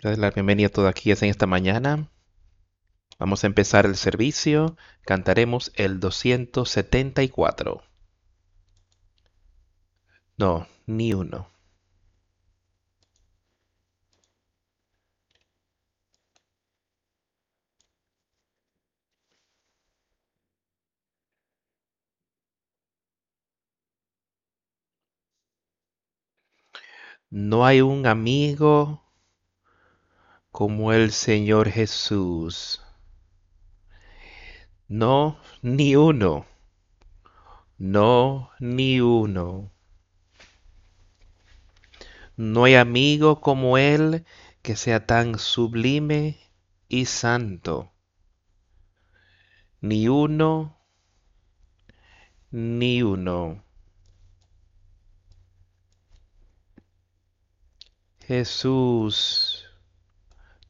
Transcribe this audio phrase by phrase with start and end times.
[0.00, 2.08] Quiero la bienvenida a todos aquí en esta mañana.
[3.18, 4.76] Vamos a empezar el servicio.
[5.02, 7.82] Cantaremos el 274.
[10.38, 11.50] No, ni uno.
[27.30, 29.07] No hay un amigo
[30.58, 32.82] como el Señor Jesús.
[34.88, 36.46] No, ni uno.
[37.78, 39.70] No, ni uno.
[42.36, 44.24] No hay amigo como Él
[44.60, 46.40] que sea tan sublime
[46.88, 47.92] y santo.
[49.80, 50.76] Ni uno,
[52.50, 53.62] ni uno.
[58.26, 59.57] Jesús,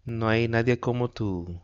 [0.09, 1.61] no hay nadie como tú.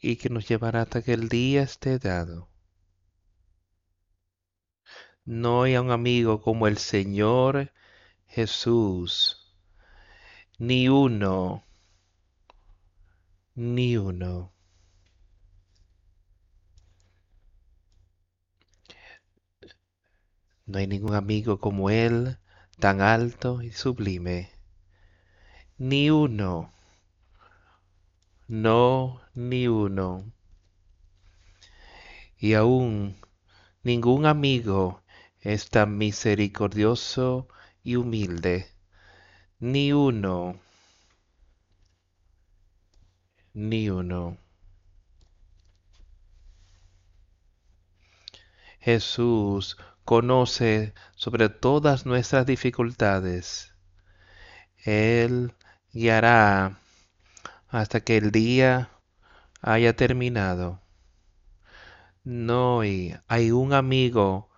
[0.00, 2.48] Y que nos llevará hasta que el día esté dado.
[5.24, 7.72] No hay un amigo como el Señor
[8.26, 9.54] Jesús.
[10.58, 11.64] Ni uno.
[13.54, 14.52] Ni uno.
[20.66, 22.38] No hay ningún amigo como Él,
[22.80, 24.50] tan alto y sublime.
[25.78, 26.72] Ni uno.
[28.48, 30.32] No, ni uno.
[32.38, 33.16] Y aún
[33.82, 35.02] ningún amigo
[35.40, 37.48] es tan misericordioso
[37.84, 38.66] y humilde.
[39.58, 40.58] Ni uno.
[43.52, 44.38] Ni uno.
[48.80, 49.76] Jesús
[50.10, 53.76] conoce sobre todas nuestras dificultades.
[54.78, 55.54] Él
[55.92, 56.80] guiará
[57.68, 58.90] hasta que el día
[59.62, 60.80] haya terminado.
[62.24, 64.50] No hay un amigo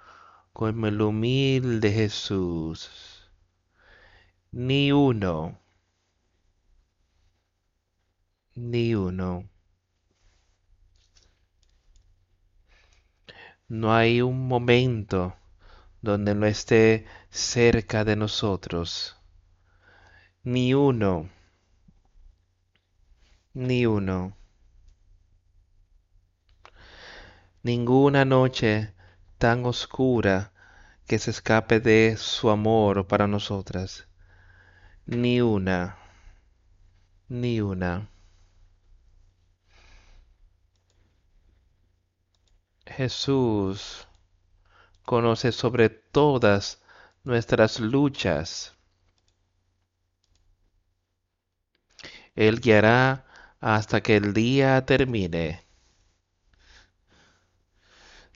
[0.54, 3.31] como el humilde Jesús.
[4.53, 5.60] Ni uno.
[8.55, 9.50] Ni uno.
[13.69, 15.37] No hay un momento
[16.02, 19.16] donde no esté cerca de nosotros.
[20.42, 21.30] Ni uno.
[23.54, 24.36] Ni uno.
[27.62, 28.92] Ninguna noche
[29.38, 30.52] tan oscura
[31.06, 34.08] que se escape de su amor para nosotras.
[35.06, 35.96] Ni una.
[37.28, 38.08] Ni una.
[42.84, 44.08] Jesús
[45.04, 46.82] conoce sobre todas
[47.24, 48.74] nuestras luchas.
[52.34, 53.26] Él guiará
[53.60, 55.64] hasta que el día termine.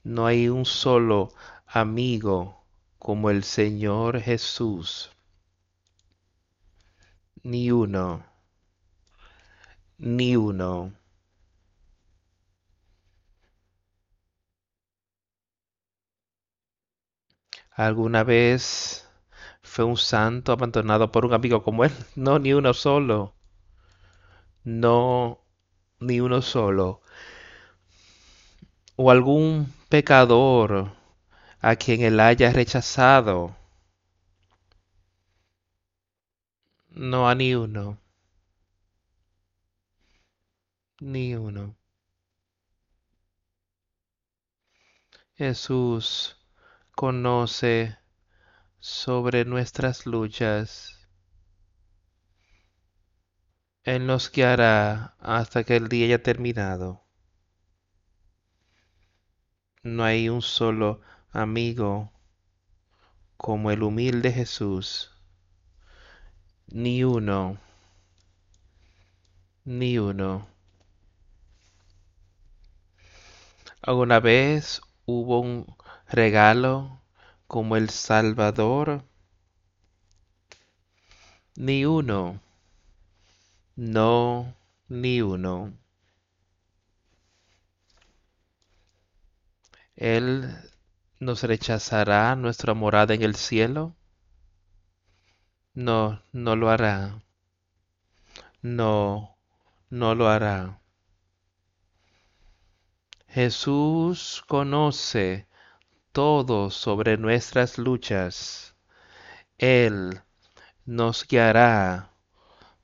[0.05, 1.33] No hay un solo
[1.67, 2.65] amigo
[2.99, 5.11] como el Señor Jesús.
[7.43, 8.25] Ni uno.
[9.99, 10.93] Ni uno.
[17.77, 19.09] ¿Alguna vez
[19.63, 21.93] fue un santo abandonado por un amigo como él?
[22.17, 23.35] No, ni uno solo.
[24.65, 25.41] No,
[26.01, 27.01] ni uno solo.
[28.97, 30.91] O algún pecador
[31.61, 33.55] a quien él haya rechazado.
[37.13, 37.97] No a ni uno.
[41.01, 41.75] Ni uno.
[45.39, 46.36] Jesús
[46.97, 47.99] conoce
[48.81, 51.07] sobre nuestras luchas.
[53.85, 57.05] Él nos guiará hasta que el día haya terminado.
[59.83, 61.03] No hay un solo
[61.33, 62.13] amigo
[63.37, 65.13] como el humilde Jesús.
[66.69, 67.59] Ni uno.
[69.67, 70.49] Ni uno.
[73.83, 75.77] ¿Alguna vez hubo un
[76.09, 77.01] regalo
[77.47, 79.05] como el Salvador?
[81.57, 82.41] Ni uno.
[83.77, 84.55] No,
[84.89, 85.73] ni uno.
[89.97, 90.55] Él
[91.21, 93.95] nos rechazará nuestra morada en el cielo.
[95.75, 97.23] No, no lo hará.
[98.63, 99.37] No,
[99.91, 100.81] no lo hará.
[103.29, 105.46] Jesús conoce
[106.17, 108.75] todo sobre nuestras luchas.
[109.59, 110.23] Él
[110.87, 112.11] nos guiará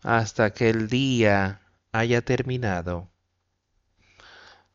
[0.03, 1.63] hasta que el día
[1.93, 3.09] haya terminado.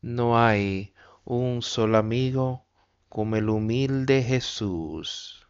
[0.02, 2.66] No hay un solo amigo
[3.10, 5.48] como el humilde Jesús.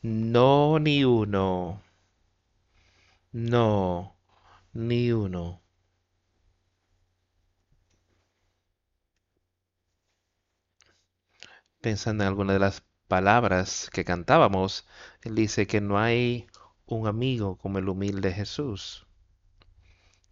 [0.00, 1.82] No, ni uno.
[3.32, 4.16] No,
[4.72, 5.61] ni uno.
[11.82, 14.86] Pensando en alguna de las palabras que cantábamos,
[15.22, 16.46] él dice que no hay
[16.86, 19.04] un amigo como el humilde Jesús.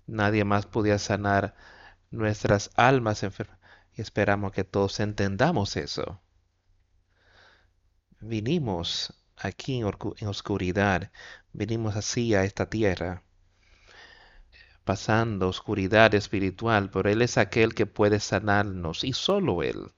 [0.07, 1.57] Nadie más podía sanar
[2.13, 3.59] nuestras almas enfermas.
[3.97, 6.21] Y esperamos que todos entendamos eso.
[8.21, 11.11] Vinimos aquí en oscuridad,
[11.53, 13.25] vinimos así a esta tierra,
[14.85, 19.93] pasando oscuridad espiritual, pero Él es aquel que puede sanarnos y solo Él.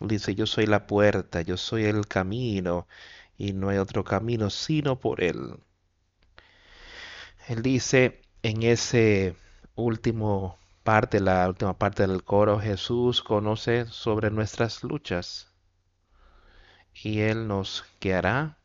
[0.00, 2.86] Dice, yo soy la puerta, yo soy el camino,
[3.38, 5.58] y no hay otro camino sino por Él.
[7.48, 9.36] Él dice en ese
[9.74, 15.52] último parte, la última parte del coro, Jesús conoce sobre nuestras luchas
[16.92, 18.58] y Él nos guiará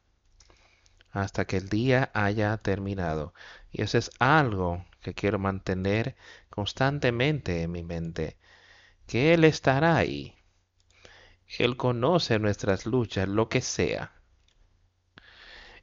[1.11, 3.33] hasta que el día haya terminado.
[3.71, 6.15] Y eso es algo que quiero mantener
[6.49, 8.37] constantemente en mi mente,
[9.07, 10.35] que Él estará ahí.
[11.57, 14.13] Él conoce nuestras luchas, lo que sea.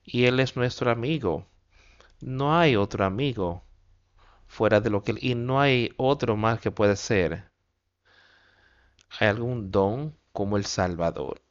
[0.02, 1.46] Y Él es nuestro amigo.
[2.20, 3.64] No hay otro amigo
[4.46, 5.14] fuera de lo que...
[5.20, 7.50] Y no hay otro más que puede ser.
[9.18, 11.42] ¿Hay algún don como el Salvador?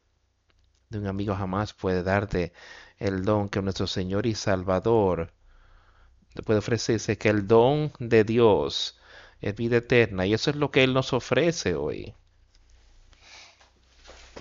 [0.90, 2.54] De un amigo jamás puede darte
[2.98, 5.34] el don que nuestro Señor y Salvador
[6.44, 9.00] puede ofrecerse, que el don de Dios
[9.42, 10.26] es vida eterna.
[10.26, 12.16] Y eso es lo que Él nos ofrece hoy.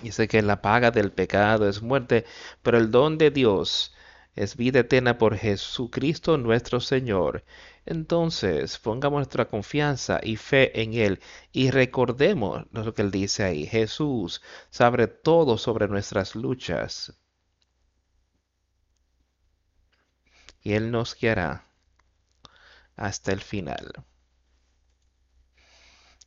[0.03, 2.25] Dice que la paga del pecado es muerte,
[2.63, 3.95] pero el don de Dios
[4.35, 7.45] es vida eterna por Jesucristo nuestro Señor.
[7.87, 11.21] Entonces, pongamos nuestra confianza y fe en Él
[11.53, 13.67] y recordemos lo que Él dice ahí.
[13.67, 17.17] Jesús sabe todo sobre nuestras luchas.
[20.63, 21.65] Y Él nos guiará
[22.97, 23.93] hasta el final.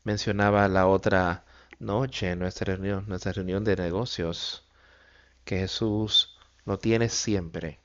[0.03, 1.45] Mencionaba la otra
[1.79, 4.67] noche en nuestra reunión, nuestra reunión de negocios,
[5.45, 7.79] que Jesús lo tiene siempre.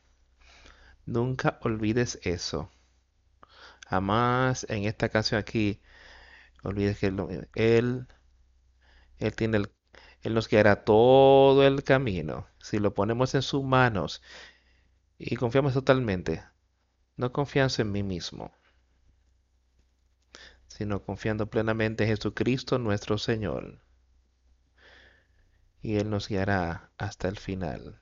[1.06, 2.70] Nunca olvides eso.
[3.86, 5.80] Jamás en esta canción aquí
[6.62, 8.06] olvides que él,
[9.18, 9.72] él tiene el,
[10.22, 12.46] él nos guiará todo el camino.
[12.60, 14.22] Si lo ponemos en sus manos
[15.18, 16.42] y confiamos totalmente,
[17.16, 18.52] no confianza en mí mismo,
[20.66, 23.83] sino confiando plenamente en Jesucristo nuestro Señor.
[25.84, 28.00] Y Él nos guiará hasta el final.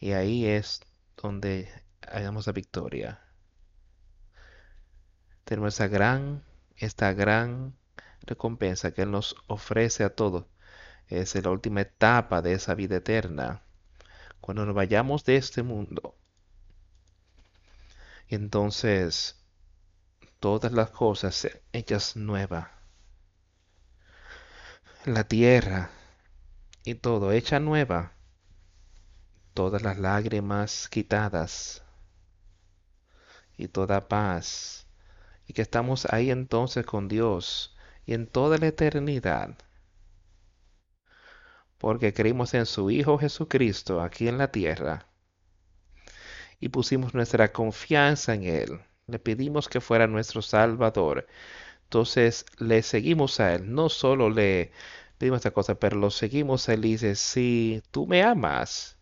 [0.00, 0.80] Y ahí es
[1.16, 1.70] donde
[2.02, 3.20] hagamos la victoria.
[5.44, 6.42] Tenemos esa gran,
[6.74, 7.78] esta gran
[8.22, 10.46] recompensa que Él nos ofrece a todos.
[11.06, 13.62] Es la última etapa de esa vida eterna.
[14.40, 16.18] Cuando nos vayamos de este mundo.
[18.26, 19.46] Entonces
[20.40, 22.77] todas las cosas hechas nuevas.
[25.08, 25.88] La tierra
[26.84, 28.12] y todo hecha nueva
[29.54, 31.82] todas las lágrimas quitadas
[33.56, 34.86] y toda paz,
[35.46, 37.74] y que estamos ahí entonces con Dios
[38.04, 39.56] y en toda la eternidad,
[41.78, 45.06] porque creímos en su Hijo Jesucristo aquí en la tierra
[46.60, 48.80] y pusimos nuestra confianza en Él.
[49.06, 51.26] Le pedimos que fuera nuestro Salvador.
[51.84, 53.74] Entonces le seguimos a Él.
[53.74, 54.72] No solo le
[55.18, 58.98] pedimos esta cosa, pero lo seguimos Él dice, si tú me amas,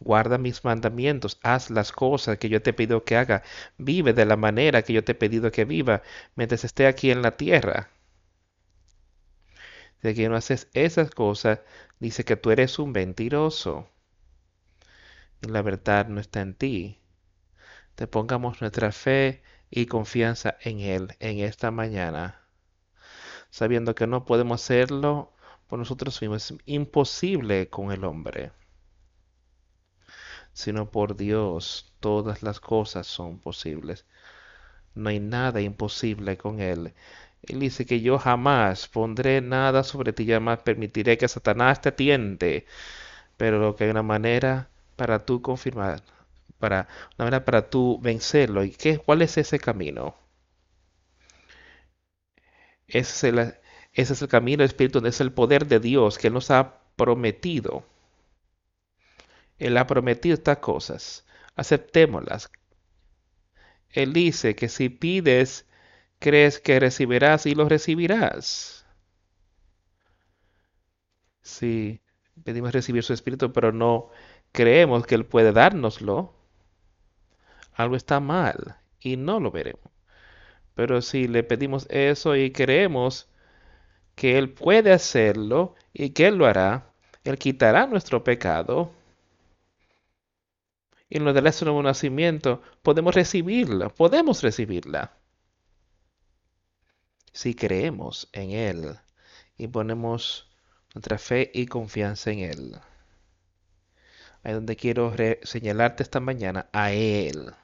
[0.00, 3.42] Guarda mis mandamientos, haz las cosas que yo te pido que haga,
[3.76, 6.02] vive de la manera que yo te he pedido que viva
[6.36, 7.90] mientras esté aquí en la tierra.
[10.02, 11.60] Si que no haces esas cosas,
[11.98, 13.90] dice que tú eres un mentiroso.
[15.42, 16.98] Y la verdad no está en ti.
[17.94, 22.40] Te pongamos nuestra fe y confianza en Él en esta mañana,
[23.50, 25.34] sabiendo que no podemos hacerlo
[25.70, 26.50] por nosotros mismos.
[26.50, 28.52] Es imposible con el hombre
[30.52, 34.06] sino por Dios todas las cosas son posibles.
[34.94, 36.94] No hay nada imposible con Él.
[37.42, 42.66] Él dice que yo jamás pondré nada sobre ti, jamás permitiré que Satanás te tiente.
[43.36, 46.02] Pero lo que hay una manera para tú confirmar,
[46.58, 48.64] para una manera para tú vencerlo.
[48.64, 50.16] ¿Y qué, cuál es ese camino?
[52.88, 53.54] Ese es el,
[53.92, 56.80] ese es el camino del Espíritu, es el poder de Dios que Él nos ha
[56.96, 57.84] prometido
[59.58, 61.26] Él ha prometido estas cosas.
[61.56, 62.50] Aceptémoslas.
[63.90, 65.66] Él dice que si pides,
[66.18, 68.86] crees que recibirás y lo recibirás.
[71.42, 72.00] Si
[72.44, 74.10] pedimos recibir su espíritu, pero no
[74.52, 76.34] creemos que Él puede dárnoslo,
[77.74, 79.90] algo está mal y no lo veremos.
[80.74, 83.29] Pero si le pedimos eso y creemos
[84.20, 86.92] que Él puede hacerlo y que Él lo hará,
[87.24, 88.92] Él quitará nuestro pecado
[91.08, 95.16] y nos dará su nuevo nacimiento, podemos recibirla, podemos recibirla.
[97.32, 98.98] Si creemos en Él
[99.56, 100.50] y ponemos
[100.94, 102.80] nuestra fe y confianza en Él.
[104.42, 107.54] Ahí donde quiero señalarte esta mañana, a Él.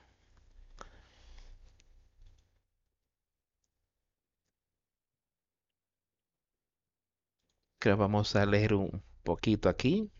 [7.78, 10.10] Creo vamos a leer un poquito aquí.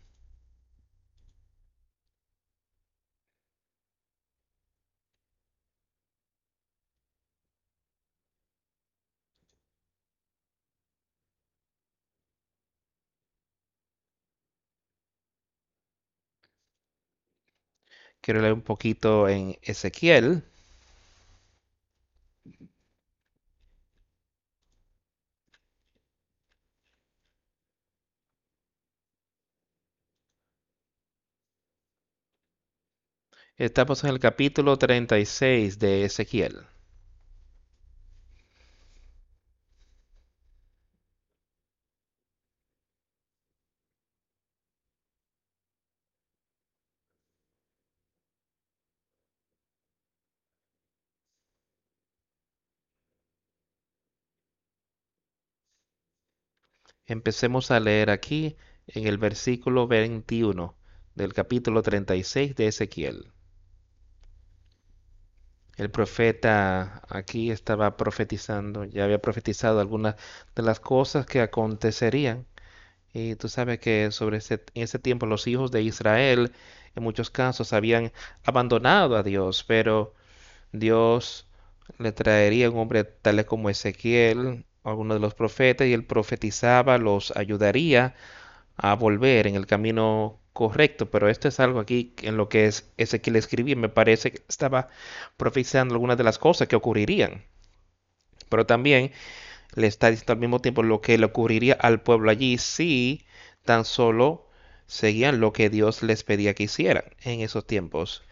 [18.21, 20.43] Quiero leer un poquito en Ezequiel.
[33.59, 36.67] Estamos en el capítulo 36 de Ezequiel.
[57.07, 60.77] Empecemos a leer aquí en el versículo 21
[61.15, 63.33] del capítulo 36 de Ezequiel.
[65.77, 70.15] El profeta aquí estaba profetizando, ya había profetizado algunas
[70.55, 72.45] de las cosas que acontecerían.
[73.13, 76.53] Y tú sabes que sobre ese, en ese tiempo los hijos de Israel
[76.95, 78.11] en muchos casos habían
[78.43, 80.15] abandonado a Dios, pero
[80.71, 81.47] Dios
[81.99, 87.35] le traería un hombre tal como Ezequiel, alguno de los profetas, y él profetizaba, los
[87.35, 88.15] ayudaría
[88.77, 92.91] a volver en el camino correcto, pero esto es algo aquí en lo que es
[92.97, 94.89] Ezequiel escribía, me parece que estaba
[95.37, 97.45] profetizando algunas de las cosas que ocurrirían.
[98.49, 99.11] Pero también
[99.75, 103.23] le está diciendo al mismo tiempo lo que le ocurriría al pueblo allí si
[103.65, 104.49] tan solo
[104.87, 108.23] seguían lo que Dios les pedía que hicieran en esos tiempos.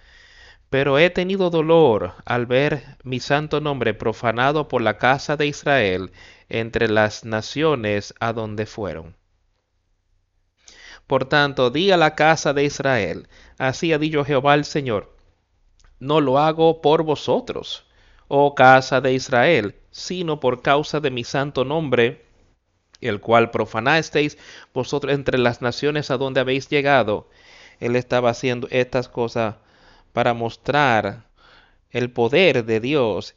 [0.71, 6.11] Pero he tenido dolor al ver mi santo nombre profanado por la casa de Israel
[6.49, 9.15] entre las naciones a donde fueron.
[11.07, 15.15] Por tanto, di a la casa de Israel, así ha dicho Jehová el Señor,
[15.99, 17.85] no lo hago por vosotros,
[18.27, 22.25] oh casa de Israel, sino por causa de mi santo nombre,
[23.01, 24.37] el cual profanasteis
[24.73, 27.29] vosotros entre las naciones a donde habéis llegado.
[27.79, 29.55] Él estaba haciendo estas cosas
[30.11, 31.25] para mostrar
[31.91, 33.35] el poder de Dios.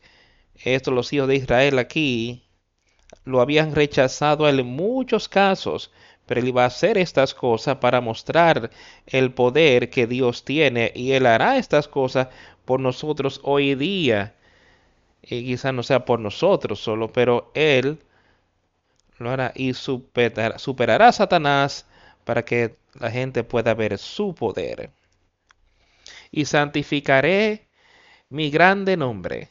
[0.55, 2.45] Estos los hijos de Israel aquí
[3.25, 5.93] lo habían rechazado en muchos casos,
[6.29, 8.71] pero él iba a hacer estas cosas para mostrar
[9.07, 12.29] el poder que Dios tiene y él hará estas cosas
[12.67, 14.35] por nosotros hoy día.
[15.23, 17.99] Y quizás no sea por nosotros solo, pero él
[19.17, 21.87] lo hará y superará a Satanás
[22.25, 24.91] para que la gente pueda ver su poder.
[26.31, 27.69] Y santificaré
[28.29, 29.49] mi grande nombre,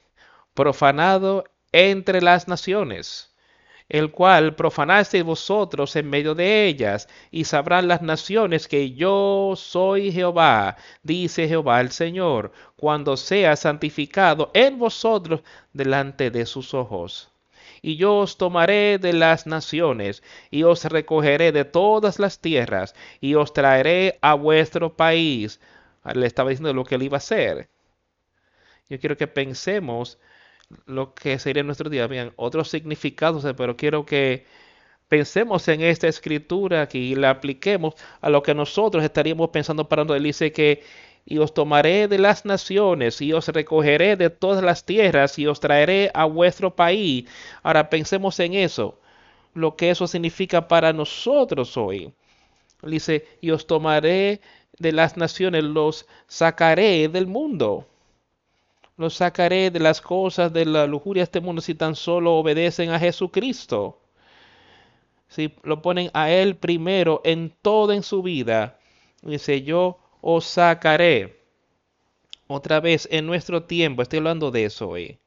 [0.54, 3.36] profanado entre las naciones
[3.90, 10.12] el cual profanasteis vosotros en medio de ellas, y sabrán las naciones que yo soy
[10.12, 15.42] Jehová, dice Jehová el Señor, cuando sea santificado en vosotros
[15.74, 17.32] delante de sus ojos.
[17.82, 23.36] Y yo os tomaré de las naciones, y os recogeré de todas las tierras, y
[23.36, 25.60] os traeré a vuestro país.
[26.14, 27.70] Le estaba diciendo lo que él iba a hacer.
[28.90, 30.18] Yo quiero que pensemos
[30.86, 32.08] lo que sería nuestro día.
[32.08, 34.46] Bien, otros significados, pero quiero que
[35.08, 40.04] pensemos en esta escritura aquí y la apliquemos a lo que nosotros estaríamos pensando para
[40.04, 40.84] Él dice que
[41.26, 45.60] y os tomaré de las naciones y os recogeré de todas las tierras y os
[45.60, 47.26] traeré a vuestro país.
[47.64, 49.00] Ahora pensemos en eso,
[49.54, 52.14] lo que eso significa para nosotros hoy.
[52.84, 54.42] Dice, y os tomaré
[54.80, 57.88] de las naciones, los sacaré del mundo
[58.98, 62.90] los sacaré de las cosas de la lujuria de este mundo si tan solo obedecen
[62.90, 64.02] a Jesucristo.
[65.28, 68.80] Si lo ponen a Él primero en todo en su vida,
[69.22, 71.38] dice yo os sacaré.
[72.48, 75.20] Otra vez, en nuestro tiempo, estoy hablando de eso hoy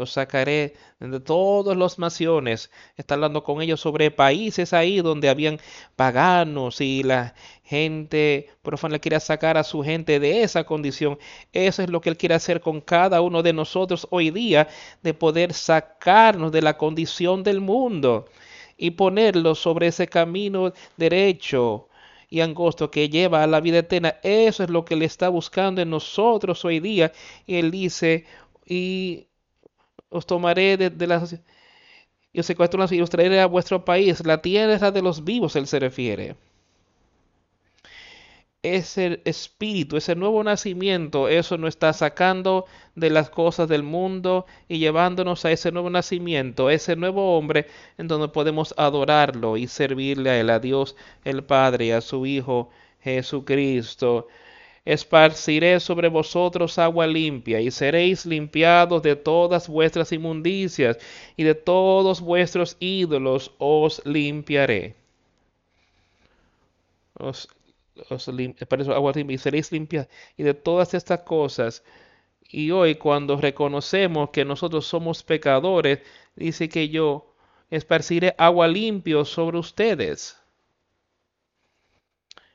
[0.00, 2.70] los sacaré de todas las naciones.
[2.96, 5.60] Está hablando con ellos sobre países ahí donde habían
[5.94, 11.18] paganos y la gente profana le quiere sacar a su gente de esa condición.
[11.52, 14.68] Eso es lo que él quiere hacer con cada uno de nosotros hoy día,
[15.02, 18.24] de poder sacarnos de la condición del mundo
[18.78, 21.88] y ponerlos sobre ese camino derecho
[22.30, 24.16] y angosto que lleva a la vida eterna.
[24.22, 27.12] Eso es lo que él está buscando en nosotros hoy día.
[27.46, 28.24] Y él dice,
[28.64, 29.26] y
[30.10, 31.36] os tomaré de, las...
[32.32, 32.50] Y os
[32.92, 34.24] y os traeré a vuestro país.
[34.24, 36.36] La tierra de los vivos, él se refiere.
[38.62, 44.78] Ese espíritu, ese nuevo nacimiento, eso nos está sacando de las cosas del mundo y
[44.78, 50.40] llevándonos a ese nuevo nacimiento, ese nuevo hombre en donde podemos adorarlo y servirle a
[50.40, 52.68] él, a Dios el Padre a su Hijo
[53.00, 54.28] Jesucristo
[54.84, 60.98] esparciré sobre vosotros agua limpia, y seréis limpiados de todas vuestras inmundicias,
[61.36, 64.96] y de todos vuestros ídolos os limpiaré.
[67.14, 67.48] Os,
[68.88, 71.84] agua limpia, y seréis limpiados, y de todas estas cosas.
[72.50, 76.00] Y hoy cuando reconocemos que nosotros somos pecadores,
[76.34, 77.34] dice que yo
[77.70, 80.39] esparciré agua limpia sobre ustedes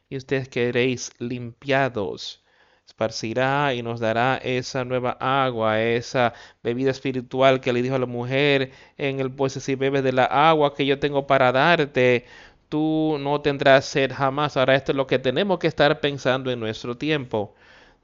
[0.10, 2.44] y ustedes queréis limpiados.
[2.86, 6.34] Esparcirá y nos dará esa nueva agua, esa
[6.64, 10.26] bebida espiritual que le dijo a la mujer en el pues si bebes de la
[10.26, 12.26] agua que yo tengo para darte,
[12.70, 14.58] tú no tendrás sed jamás.
[14.58, 17.56] Ahora esto es lo que tenemos que estar pensando en nuestro tiempo,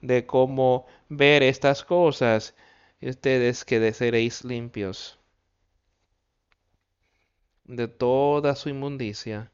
[0.01, 2.55] de cómo ver estas cosas.
[3.01, 5.19] Y ustedes que seréis limpios
[7.65, 9.51] de toda su inmundicia.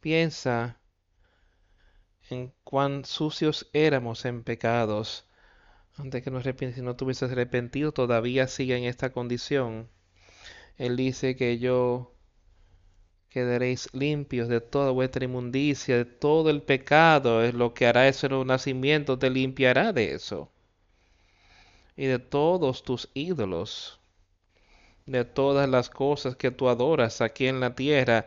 [0.00, 0.78] Piensa
[2.30, 5.26] en cuán sucios éramos en pecados.
[5.96, 9.88] Antes que nos si no tuviese arrepentido, todavía sigue en esta condición.
[10.76, 12.12] Él dice que yo
[13.30, 18.28] quedaréis limpios de toda vuestra inmundicia, de todo el pecado, es lo que hará ese
[18.28, 20.50] nacimiento, te limpiará de eso.
[21.96, 24.00] Y de todos tus ídolos,
[25.06, 28.26] de todas las cosas que tú adoras aquí en la tierra,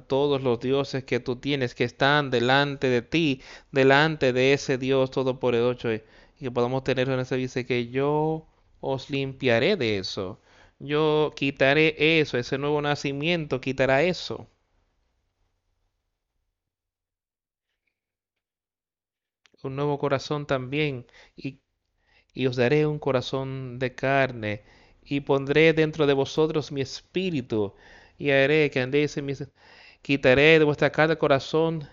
[0.00, 5.10] todos los dioses que tú tienes que están delante de ti, delante de ese Dios
[5.10, 6.02] todopoderoso y
[6.38, 8.46] que podamos tener en ese dice que yo
[8.80, 10.40] os limpiaré de eso.
[10.78, 14.48] Yo quitaré eso, ese nuevo nacimiento quitará eso.
[19.62, 21.60] Un nuevo corazón también y,
[22.34, 24.64] y os daré un corazón de carne
[25.04, 27.74] y pondré dentro de vosotros mi espíritu
[28.18, 29.44] y haré que andéis en mis
[30.02, 31.88] quitaré de vuestra carne el corazón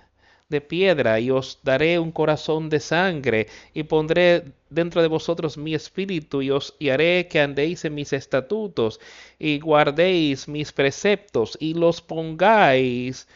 [0.50, 5.76] de piedra y os daré un corazón de sangre y pondré dentro de vosotros mi
[5.76, 9.00] espíritu y os y haré que andéis en mis estatutos
[9.38, 13.28] y guardéis mis preceptos y los pongáis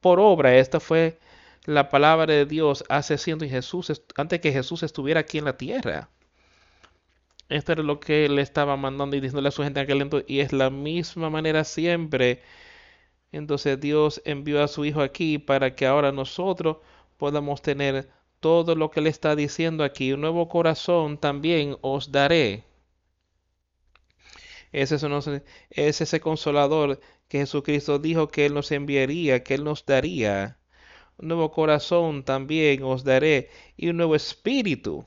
[0.00, 0.56] por obra.
[0.56, 1.18] Esta fue
[1.66, 6.08] la palabra de Dios hace siendo Jesús antes que Jesús estuviera aquí en la tierra.
[7.50, 10.28] Esto era lo que él estaba mandando y diciéndole a su gente en aquel entonces
[10.30, 12.40] y es la misma manera siempre
[13.32, 16.78] entonces Dios envió a su Hijo aquí para que ahora nosotros
[17.16, 20.12] podamos tener todo lo que le está diciendo aquí.
[20.12, 22.64] Un nuevo corazón también os daré.
[24.72, 30.58] Ese es, ese consolador que Jesucristo dijo que Él nos enviaría, que Él nos daría.
[31.18, 35.06] Un nuevo corazón también os daré y un nuevo espíritu.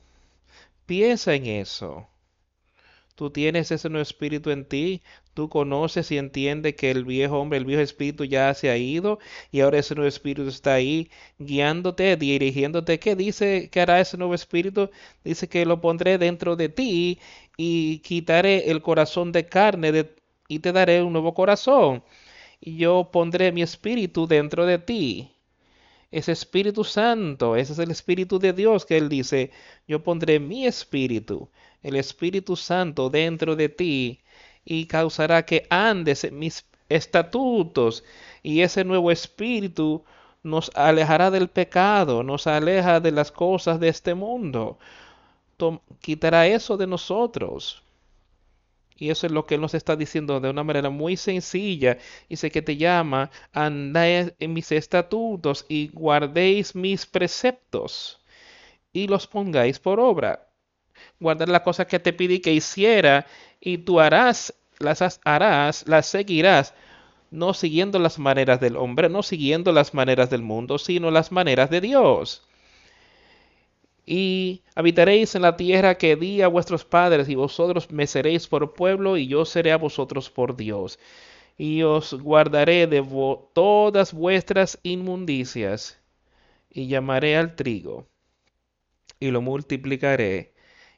[0.86, 2.08] Piensa en eso.
[3.16, 5.02] Tú tienes ese nuevo espíritu en ti,
[5.36, 9.18] tú conoces y entiendes que el viejo hombre, el viejo espíritu ya se ha ido
[9.52, 12.98] y ahora ese nuevo espíritu está ahí guiándote, dirigiéndote.
[12.98, 14.90] ¿Qué dice que hará ese nuevo espíritu?
[15.24, 17.20] Dice que lo pondré dentro de ti
[17.56, 20.08] y quitaré el corazón de carne
[20.48, 22.02] y te daré un nuevo corazón.
[22.60, 25.32] Y yo pondré mi espíritu dentro de ti.
[26.10, 29.50] Ese Espíritu Santo, ese es el Espíritu de Dios que Él dice,
[29.88, 31.50] yo pondré mi espíritu
[31.86, 34.20] el Espíritu Santo dentro de ti
[34.66, 38.04] y causará que andes en mis estatutos
[38.42, 40.04] y ese nuevo espíritu
[40.42, 44.78] nos alejará del pecado, nos aleja de las cosas de este mundo,
[46.00, 47.82] quitará eso de nosotros.
[48.98, 51.98] Y eso es lo que Él nos está diciendo de una manera muy sencilla.
[52.30, 58.20] Dice que te llama, andáis en mis estatutos y guardéis mis preceptos
[58.92, 60.45] y los pongáis por obra
[61.20, 63.26] guardar las cosas que te pedí que hiciera
[63.60, 66.74] y tú harás, las harás, las seguirás,
[67.30, 71.70] no siguiendo las maneras del hombre, no siguiendo las maneras del mundo, sino las maneras
[71.70, 72.42] de Dios.
[74.06, 78.74] y habitaréis en la tierra que di a vuestros padres, y vosotros me seréis por
[78.74, 80.98] pueblo, y yo seré a vosotros por Dios.
[81.58, 83.02] Y os guardaré de
[83.54, 85.98] todas vuestras inmundicias,
[86.70, 88.08] y llamaré al trigo,
[89.20, 90.54] y lo multiplicaré,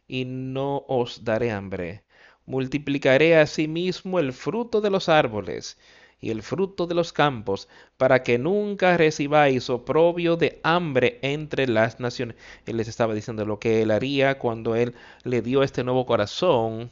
[0.08, 2.02] y no os daré hambre.
[2.46, 5.78] Multiplicaré asimismo el fruto de los árboles,
[6.20, 12.00] y el fruto de los campos, para que nunca recibáis oprobio de hambre entre las
[12.00, 12.36] naciones.
[12.66, 14.94] Él les estaba diciendo lo que él haría cuando él
[15.24, 16.90] le dio este nuevo corazón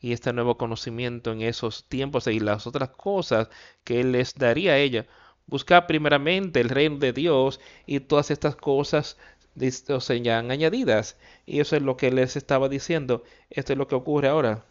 [0.00, 3.48] y este nuevo conocimiento en esos tiempos y las otras cosas
[3.84, 5.06] que él les daría a ella.
[5.46, 9.16] Buscar primeramente el reino de Dios y todas estas cosas
[10.00, 11.16] serían añadidas.
[11.46, 13.22] Y eso es lo que les estaba diciendo.
[13.50, 14.64] Esto es lo que ocurre ahora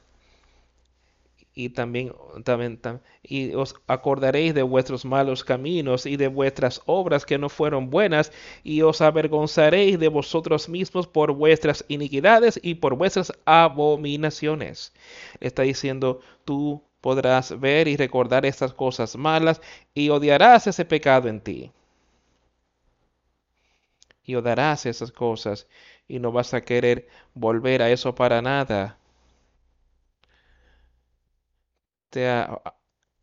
[1.54, 2.14] y también,
[2.44, 2.80] también,
[3.24, 8.32] y os acordaréis de vuestros malos caminos y de vuestras obras que no fueron buenas,
[8.64, 14.94] y os avergonzaréis de vosotros mismos por vuestras iniquidades y por vuestras abominaciones.
[15.40, 19.62] Está diciendo, tú podrás ver y recordar estas cosas malas
[19.94, 21.72] y odiarás ese pecado en ti.
[24.24, 25.68] Y odiarás esas cosas
[26.08, 28.98] y no vas a querer volver a eso para nada
[32.10, 32.28] te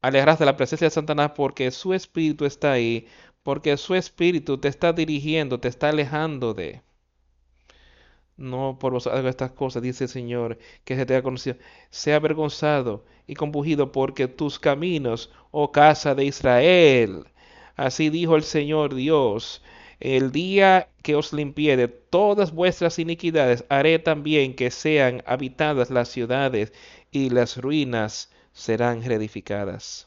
[0.03, 3.07] alejarás de la presencia de Satanás porque su espíritu está ahí,
[3.45, 6.83] porque su espíritu te está dirigiendo, te está alejando de.
[8.39, 11.57] No por vosotros estas cosas, dice el Señor, que se te ha conocido.
[11.91, 17.27] Sea avergonzado y compugido porque tus caminos, oh casa de Israel.
[17.77, 19.63] Así dijo el Señor Dios.
[20.01, 26.09] El día que os limpié de todas vuestras iniquidades, haré también que sean habitadas las
[26.09, 26.73] ciudades
[27.11, 30.07] y las ruinas serán reedificadas,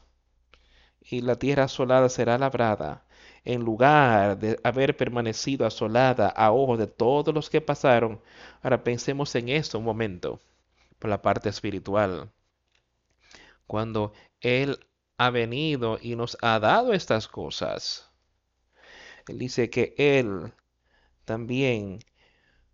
[1.02, 3.06] y la tierra asolada será labrada,
[3.44, 8.22] en lugar de haber permanecido asolada a ojos de todos los que pasaron.
[8.62, 10.40] Ahora pensemos en esto un momento,
[11.00, 12.30] por la parte espiritual.
[13.68, 14.80] Cuando Él
[15.18, 18.11] ha venido y nos ha dado estas cosas,
[19.28, 20.54] Él dice que Él
[21.26, 22.00] también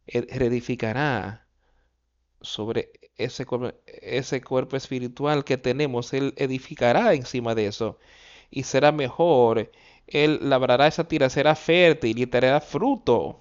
[0.08, 1.48] reedificará
[2.42, 3.46] sobre ese,
[4.02, 7.98] ese cuerpo espiritual que tenemos, Él edificará encima de eso
[8.52, 9.72] y será mejor.
[10.08, 13.40] Él labrará esa tierra, será fértil y dará fruto.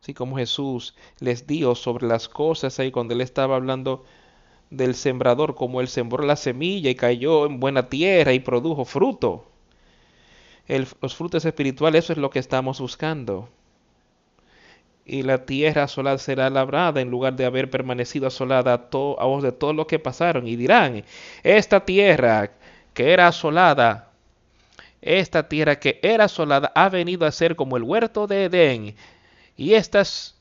[0.00, 4.04] Así como Jesús les dijo sobre las cosas ahí cuando Él estaba hablando
[4.70, 9.46] del sembrador, como Él sembró la semilla y cayó en buena tierra y produjo fruto.
[10.68, 13.48] Los frutos espirituales, eso es lo que estamos buscando
[15.08, 19.40] y la tierra asolada será labrada en lugar de haber permanecido asolada a, to a
[19.40, 20.46] de todo lo que pasaron.
[20.46, 21.02] Y dirán,
[21.42, 22.50] esta tierra
[22.92, 24.10] que era asolada,
[25.00, 28.96] esta tierra que era asolada ha venido a ser como el huerto de Edén.
[29.56, 30.37] Y estas,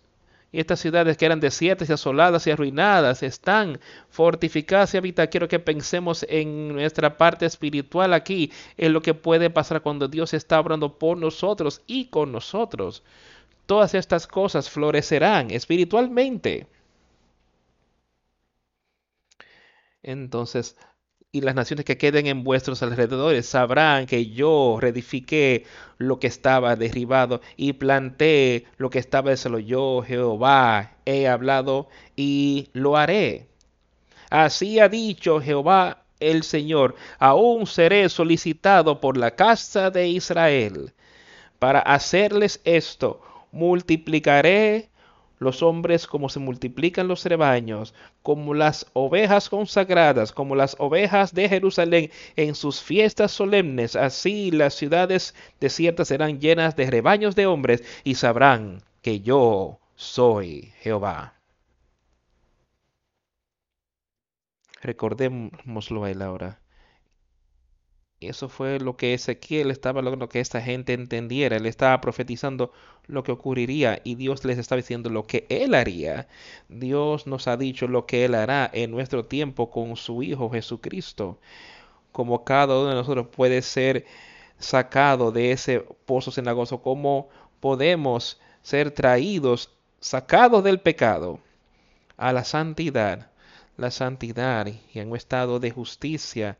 [0.51, 3.79] y estas ciudades que eran desiertas y asoladas y arruinadas están
[4.10, 5.29] fortificadas y habitadas.
[5.29, 10.33] Quiero que pensemos en nuestra parte espiritual aquí, en lo que puede pasar cuando Dios
[10.33, 13.03] está obrando por nosotros y con nosotros
[13.65, 16.67] todas estas cosas florecerán espiritualmente.
[20.01, 20.77] Entonces,
[21.31, 25.65] y las naciones que queden en vuestros alrededores sabrán que yo reedifiqué
[25.97, 32.69] lo que estaba derribado y planté lo que estaba solo Yo, Jehová, he hablado y
[32.73, 33.47] lo haré.
[34.29, 40.93] Así ha dicho Jehová el Señor, aún seré solicitado por la casa de Israel
[41.59, 44.89] para hacerles esto multiplicaré
[45.39, 51.50] los hombres como se multiplican los rebaños, como las ovejas consagradas, como las ovejas de
[51.50, 53.95] Jerusalén en sus fiestas solemnes.
[53.95, 60.73] Así las ciudades desiertas serán llenas de rebaños de hombres y sabrán que yo soy
[60.82, 61.34] Jehová.
[64.82, 66.60] Recordémoslo a él ahora.
[68.19, 71.56] Eso fue lo que Ezequiel estaba logrando que esta gente entendiera.
[71.56, 72.71] Él estaba profetizando
[73.06, 76.27] lo que ocurriría y Dios les estaba diciendo lo que Él haría.
[76.67, 81.38] Dios nos ha dicho lo que Él hará en nuestro tiempo con su Hijo Jesucristo.
[82.12, 84.06] Como cada uno de nosotros puede ser
[84.58, 91.39] sacado de ese pozo cenagoso, cómo podemos ser traídos, sacados del pecado
[92.17, 93.30] a la santidad,
[93.77, 96.58] la santidad y en un estado de justicia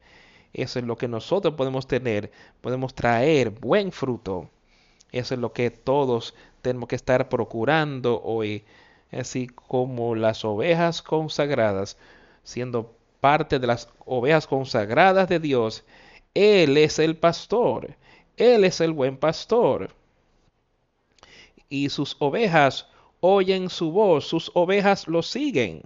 [0.54, 2.32] eso es lo que nosotros podemos tener.
[2.62, 4.50] Podemos traer buen fruto.
[5.12, 8.64] Eso es lo que todos tenemos que estar procurando hoy.
[9.12, 11.98] Así como las ovejas consagradas,
[12.44, 15.84] siendo parte de las ovejas consagradas de Dios,
[16.34, 17.96] Él es el pastor.
[18.38, 19.90] Él es el buen pastor.
[21.70, 22.88] y sus ovejas
[23.20, 25.82] oyen su voz, sus ovejas lo siguen.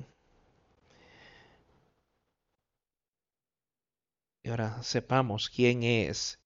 [4.43, 6.39] Y ahora sepamos quién es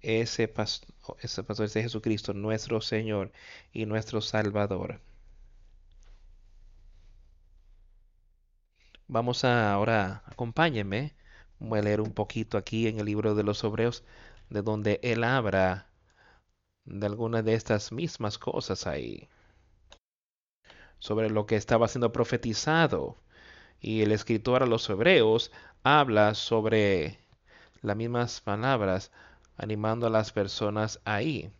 [0.00, 3.32] ese pastor, ese pastor de Jesucristo, nuestro Señor
[3.72, 5.00] y nuestro Salvador.
[9.08, 11.14] Vamos a ahora, acompáñenme,
[11.58, 14.04] voy a leer un poquito aquí en el libro de los Hebreos,
[14.50, 15.88] de donde él habla
[16.84, 19.28] de algunas de estas mismas cosas ahí,
[20.98, 23.16] sobre lo que estaba siendo profetizado.
[23.80, 25.50] Y el escritor a los Hebreos
[25.82, 27.18] habla sobre
[27.82, 29.12] las mismas palabras,
[29.56, 31.50] animando a las personas ahí.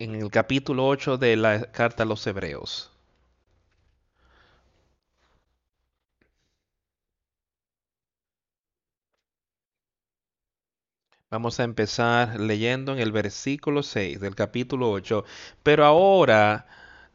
[0.00, 2.90] En el capítulo 8 de la carta a los Hebreos.
[11.32, 15.24] Vamos a empezar leyendo en el versículo 6 del capítulo 8.
[15.62, 16.66] Pero ahora,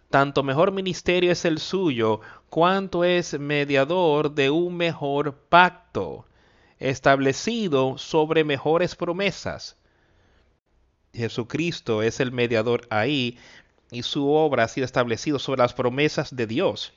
[0.09, 6.25] tanto mejor ministerio es el suyo, cuanto es mediador de un mejor pacto,
[6.79, 9.75] establecido sobre mejores promesas.
[11.13, 13.37] Jesucristo es el mediador ahí
[13.91, 16.93] y su obra ha sido establecida sobre las promesas de Dios.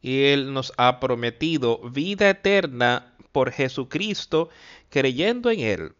[0.00, 4.48] Y Él nos ha prometido vida eterna por Jesucristo,
[4.88, 5.92] creyendo en Él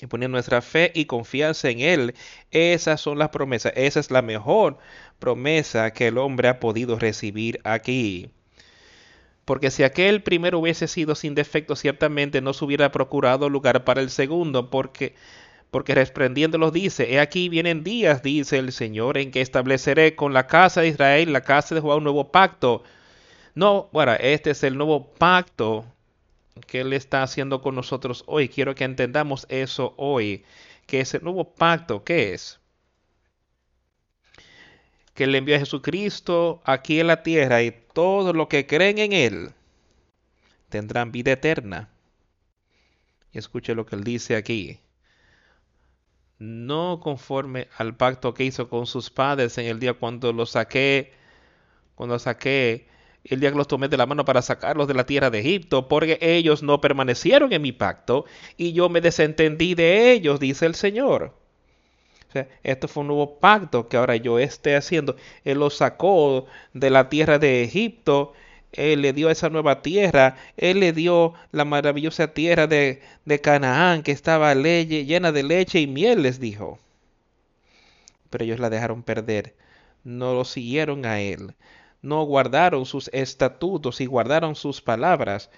[0.00, 2.14] y poniendo nuestra fe y confianza en Él.
[2.50, 3.72] Esas son las promesas.
[3.76, 4.78] Esa es la mejor
[5.18, 8.30] promesa que el hombre ha podido recibir aquí.
[9.44, 14.00] Porque si aquel primero hubiese sido sin defecto, ciertamente no se hubiera procurado lugar para
[14.00, 15.14] el segundo, porque
[15.70, 20.46] porque reprendiéndolos dice, he aquí vienen días, dice el Señor, en que estableceré con la
[20.46, 22.84] casa de Israel, la casa de Jehová, un nuevo pacto.
[23.56, 25.84] No, bueno, este es el nuevo pacto
[26.66, 28.48] que Él está haciendo con nosotros hoy.
[28.48, 30.44] Quiero que entendamos eso hoy,
[30.86, 32.60] que ese nuevo pacto, ¿qué es?
[35.14, 39.12] Que le envió a Jesucristo aquí en la tierra y todos los que creen en
[39.12, 39.52] Él
[40.68, 41.88] tendrán vida eterna.
[43.32, 44.80] Y escuche lo que Él dice aquí.
[46.38, 51.12] No conforme al pacto que hizo con sus padres en el día cuando los saqué,
[51.94, 52.88] cuando saqué
[53.24, 55.88] el día que los tomé de la mano para sacarlos de la tierra de Egipto,
[55.88, 60.74] porque ellos no permanecieron en mi pacto y yo me desentendí de ellos, dice el
[60.74, 61.34] Señor.
[62.28, 65.16] O sea, esto fue un nuevo pacto que ahora yo esté haciendo.
[65.44, 68.34] Él los sacó de la tierra de Egipto,
[68.72, 73.00] Él le dio esa nueva tierra, Él le dio la maravillosa tierra de,
[73.42, 76.78] Canaán que estaba llena de leche y miel, les dijo.
[78.30, 79.54] Pero ellos la dejaron perder,
[80.02, 81.54] no lo siguieron a Él
[82.04, 85.50] no guardaron sus estatutos y guardaron sus palabras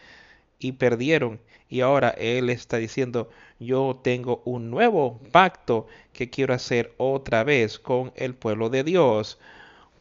[0.58, 1.40] y perdieron.
[1.68, 3.28] Y ahora Él está diciendo,
[3.58, 9.38] yo tengo un nuevo pacto que quiero hacer otra vez con el pueblo de Dios.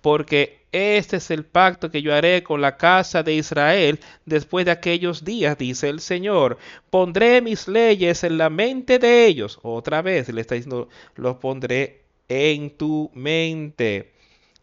[0.02, 4.72] Porque este es el pacto que yo haré con la casa de Israel después de
[4.72, 6.60] aquellos días, dice el Señor.
[6.92, 9.58] Pondré mis leyes en la mente de ellos.
[9.64, 14.15] Otra vez le está diciendo, los pondré en tu mente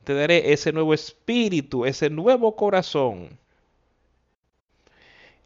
[0.04, 3.38] te daré ese nuevo espíritu, ese nuevo corazón.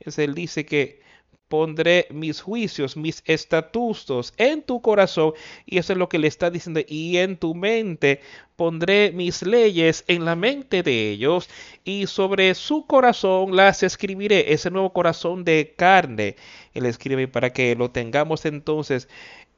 [0.00, 1.00] Es él dice que
[1.48, 5.32] pondré mis juicios, mis estatutos en tu corazón.
[5.64, 6.80] Y eso es lo que le está diciendo.
[6.86, 8.20] Y en tu mente
[8.56, 11.48] pondré mis leyes en la mente de ellos.
[11.84, 14.52] Y sobre su corazón las escribiré.
[14.52, 16.36] Ese nuevo corazón de carne.
[16.74, 19.08] Él escribe para que lo tengamos entonces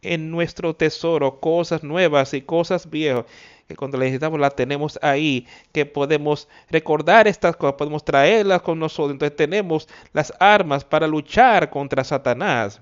[0.03, 1.41] en nuestro tesoro.
[1.41, 3.27] Cosas nuevas y cosas viejas
[3.69, 8.79] que cuando la necesitamos la tenemos ahí, que podemos recordar estas cosas, podemos traerlas con
[8.79, 9.13] nosotros.
[9.13, 12.81] Entonces tenemos las armas para luchar contra Satanás.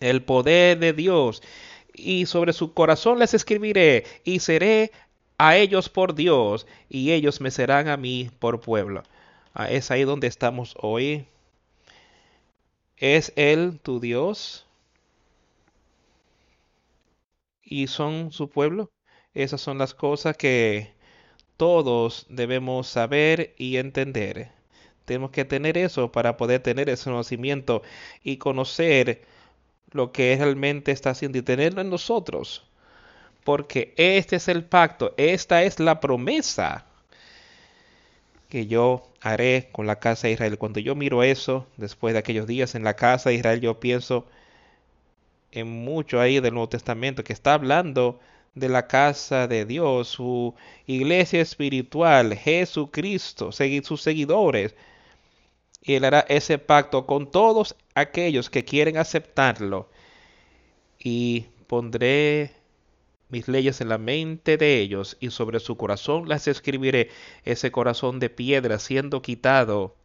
[0.00, 1.42] El poder de Dios.
[1.94, 4.90] Y sobre su corazón les escribiré y seré
[5.38, 9.04] a ellos por Dios y ellos me serán a mí por pueblo.
[9.54, 11.26] Ah, es ahí donde estamos hoy.
[12.96, 14.66] ¿Es Él tu Dios?
[17.62, 18.90] ¿Y son su pueblo?
[19.34, 20.92] Esas son las cosas que
[21.56, 24.50] todos debemos saber y entender.
[25.04, 27.82] Tenemos que tener eso para poder tener ese conocimiento
[28.22, 29.22] y conocer
[29.90, 32.64] lo que realmente está haciendo y tenerlo en nosotros.
[33.44, 36.86] Porque este es el pacto, esta es la promesa
[38.48, 40.58] que yo haré con la casa de Israel.
[40.58, 44.26] Cuando yo miro eso, después de aquellos días en la casa de Israel, yo pienso
[45.52, 48.20] en mucho ahí del Nuevo Testamento que está hablando
[48.54, 50.54] de la casa de Dios, su
[50.86, 54.74] iglesia espiritual, Jesucristo, sus seguidores.
[55.82, 59.90] y él hará ese pacto con todos aquellos que quieren aceptarlo.
[60.98, 62.52] Y pondré
[63.28, 67.10] mis leyes en la mente de ellos y sobre su corazón las escribiré,
[67.44, 69.96] ese corazón de piedra siendo quitado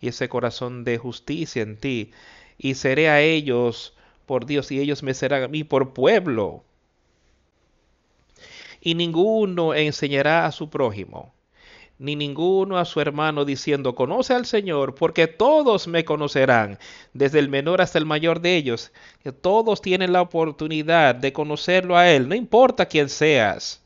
[0.00, 2.12] y ese corazón de justicia en ti.
[2.58, 3.94] Y seré a ellos
[4.26, 6.64] por Dios y ellos me serán a mí por pueblo.
[8.82, 11.32] Y ninguno enseñará a su prójimo
[12.02, 16.80] ni ninguno a su hermano diciendo, conoce al Señor, porque todos me conocerán,
[17.12, 18.92] desde el menor hasta el mayor de ellos.
[19.40, 23.84] Todos tienen la oportunidad de conocerlo a Él, no importa quién seas.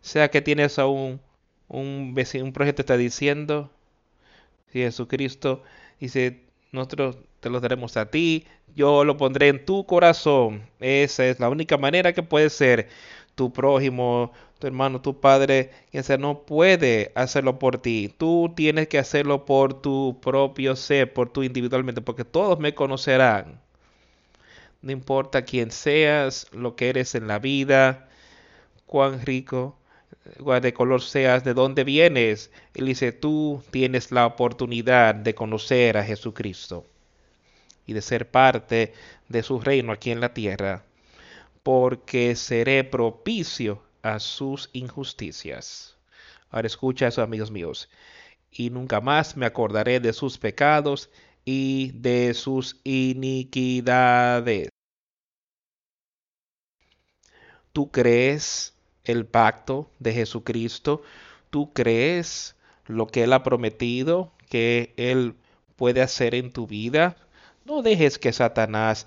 [0.00, 1.20] Sea que tienes a un,
[1.68, 2.14] un
[2.54, 3.70] proyecto está diciendo,
[4.72, 5.62] si Jesucristo
[6.00, 6.40] dice,
[6.72, 10.62] nosotros te lo daremos a ti, yo lo pondré en tu corazón.
[10.80, 12.88] Esa es la única manera que puede ser
[13.34, 18.14] tu prójimo, tu hermano, tu padre, quien sea, no puede hacerlo por ti.
[18.16, 23.60] Tú tienes que hacerlo por tu propio ser, por tu individualmente, porque todos me conocerán.
[24.82, 28.08] No importa quién seas, lo que eres en la vida,
[28.86, 29.76] cuán rico,
[30.62, 32.50] de color seas, de dónde vienes.
[32.74, 36.86] Él dice, tú tienes la oportunidad de conocer a Jesucristo
[37.86, 38.92] y de ser parte
[39.28, 40.84] de su reino aquí en la tierra
[41.62, 45.96] porque seré propicio a sus injusticias.
[46.50, 47.88] Ahora escucha eso, amigos míos.
[48.50, 51.10] Y nunca más me acordaré de sus pecados
[51.44, 54.68] y de sus iniquidades.
[57.72, 61.02] ¿Tú crees el pacto de Jesucristo?
[61.50, 62.54] ¿Tú crees
[62.86, 65.34] lo que Él ha prometido que Él
[65.76, 67.16] puede hacer en tu vida?
[67.64, 69.06] No dejes que Satanás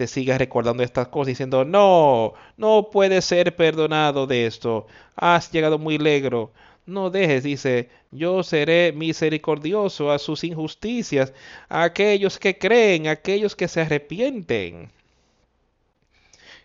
[0.00, 5.78] te sigas recordando estas cosas diciendo, no, no puede ser perdonado de esto, has llegado
[5.78, 6.52] muy legro.
[6.86, 11.34] No dejes, dice, yo seré misericordioso a sus injusticias,
[11.68, 14.90] a aquellos que creen, a aquellos que se arrepienten.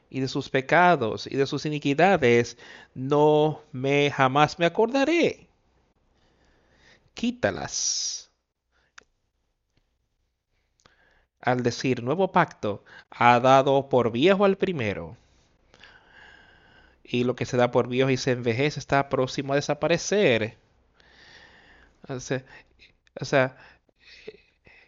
[0.09, 2.57] Y de sus pecados y de sus iniquidades
[2.93, 5.45] no me jamás me acordaré.
[7.13, 8.24] Quítalas
[11.45, 15.15] al decir nuevo pacto, ha dado por viejo al primero.
[17.03, 20.57] Y lo que se da por viejo y se envejece está próximo a desaparecer.
[22.09, 23.55] O sea,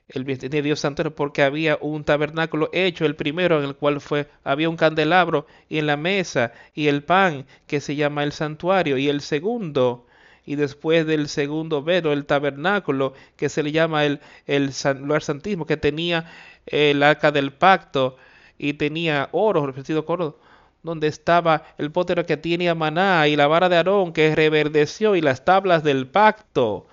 [0.09, 4.27] el de Dios santo porque había un tabernáculo hecho, el primero en el cual fue,
[4.43, 8.97] había un candelabro y en la mesa y el pan que se llama el santuario
[8.97, 10.06] y el segundo
[10.47, 15.65] y después del segundo velo, el tabernáculo, que se le llama el, el lugar santísimo,
[15.65, 16.25] que tenía
[16.65, 18.15] el arca del pacto
[18.57, 20.35] y tenía oro, revestido con
[20.83, 25.21] donde estaba el potero que tenía maná y la vara de Aarón que reverdeció y
[25.21, 26.87] las tablas del pacto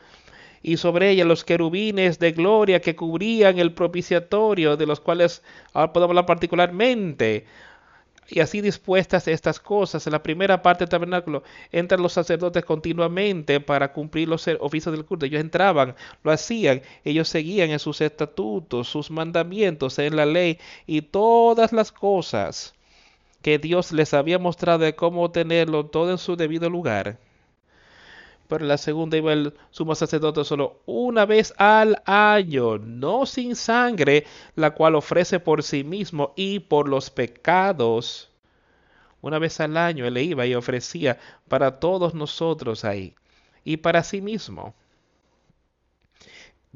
[0.65, 5.43] y sobre ella los querubines de gloria que cubrían el propiciatorio, de los cuales
[5.75, 7.45] ahora podemos hablar particularmente.
[8.29, 13.61] Y así dispuestas estas cosas, en la primera parte del tabernáculo entran los sacerdotes continuamente
[13.61, 15.27] para cumplir los oficios del culto.
[15.27, 21.03] Ellos entraban, lo hacían, ellos seguían en sus estatutos, sus mandamientos, en la ley y
[21.03, 22.75] todas las cosas
[23.43, 27.19] que Dios les había mostrado de cómo tenerlo todo en su debido lugar
[28.63, 34.73] la segunda iba el sumo sacerdote solo una vez al año, no sin sangre, la
[34.73, 38.31] cual ofrece por sí mismo y por los pecados.
[39.21, 43.15] Una vez al año él iba y ofrecía para todos nosotros ahí
[43.65, 44.75] y para sí mismo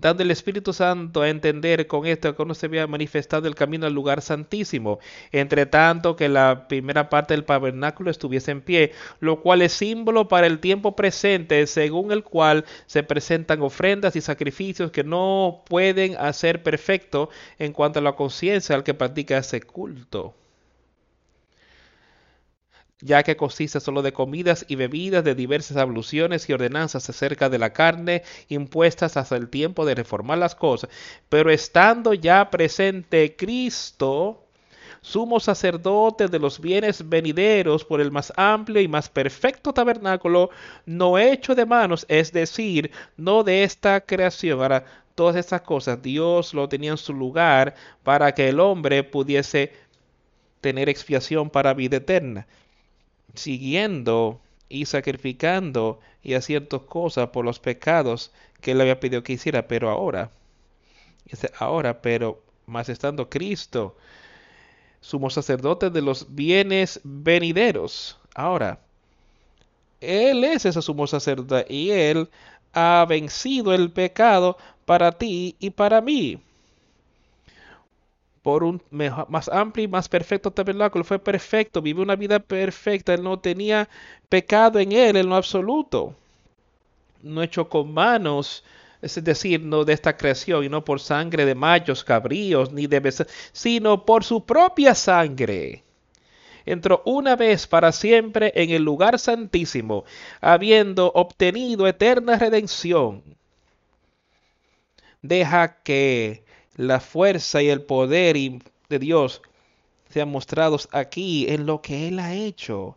[0.01, 3.87] dando el Espíritu Santo a entender con esto que no se había manifestado el camino
[3.87, 5.01] al lugar santísimo,
[5.33, 10.29] entre tanto que la primera parte del tabernáculo estuviese en pie, lo cual es símbolo
[10.29, 16.17] para el tiempo presente, según el cual se presentan ofrendas y sacrificios que no pueden
[16.17, 20.35] hacer perfecto en cuanto a la conciencia al que practica ese culto
[23.01, 27.59] ya que consiste solo de comidas y bebidas de diversas abluciones y ordenanzas acerca de
[27.59, 30.91] la carne impuestas hasta el tiempo de reformar las cosas.
[31.29, 34.43] Pero estando ya presente Cristo,
[35.01, 40.51] sumo sacerdote de los bienes venideros por el más amplio y más perfecto tabernáculo,
[40.85, 44.61] no hecho de manos, es decir, no de esta creación.
[44.61, 44.85] Ahora,
[45.15, 49.73] todas estas cosas Dios lo tenía en su lugar para que el hombre pudiese
[50.61, 52.49] tener expiación para vida eterna
[53.35, 59.69] siguiendo y sacrificando y haciendo cosas por los pecados que él había pedido que hiciera,
[59.69, 60.31] pero ahora,
[61.59, 63.97] ahora, pero más estando Cristo,
[65.01, 68.81] sumo sacerdote de los bienes venideros, ahora,
[70.01, 72.29] él es ese sumo sacerdote y él
[72.73, 76.41] ha vencido el pecado para ti y para mí.
[78.49, 78.81] Por un
[79.29, 81.05] más amplio y más perfecto tabernáculo.
[81.05, 83.13] Fue perfecto, vivió una vida perfecta.
[83.13, 83.91] Él no tenía
[84.31, 86.15] pecado en él en lo absoluto.
[87.23, 88.65] No hecho con manos,
[89.03, 93.01] es decir, no de esta creación, y no por sangre de machos, cabríos, ni de
[93.01, 95.85] becerros, sino por su propia sangre
[96.65, 100.07] entró una vez para siempre en el lugar santísimo,
[100.41, 103.23] habiendo obtenido eterna redención.
[105.21, 106.48] Deja que
[106.79, 108.37] la fuerza y el poder
[108.89, 109.43] de Dios
[110.09, 112.97] sean mostrados aquí en lo que Él ha hecho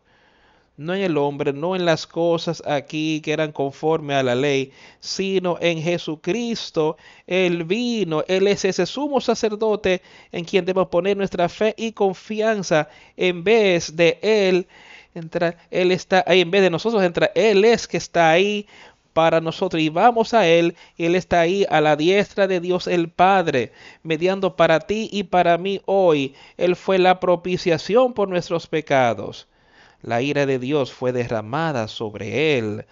[0.82, 4.72] no en el hombre, no en las cosas aquí que eran conforme a la ley,
[5.00, 10.02] sino en Jesucristo, el vino, Él es ese sumo sacerdote
[10.32, 14.68] en quien debemos poner nuestra fe y confianza en vez de Él.
[15.14, 17.34] Entrar, él está ahí en vez de nosotros entrar.
[17.36, 18.66] Él es que está ahí
[19.14, 20.76] para nosotros y vamos a Él.
[20.98, 23.72] Él está ahí a la diestra de Dios el Padre,
[24.04, 26.36] mediando para ti y para mí hoy.
[26.58, 29.48] Él fue la propiciación por nuestros pecados.
[30.02, 32.86] La ira de Dios fue derramada sobre él,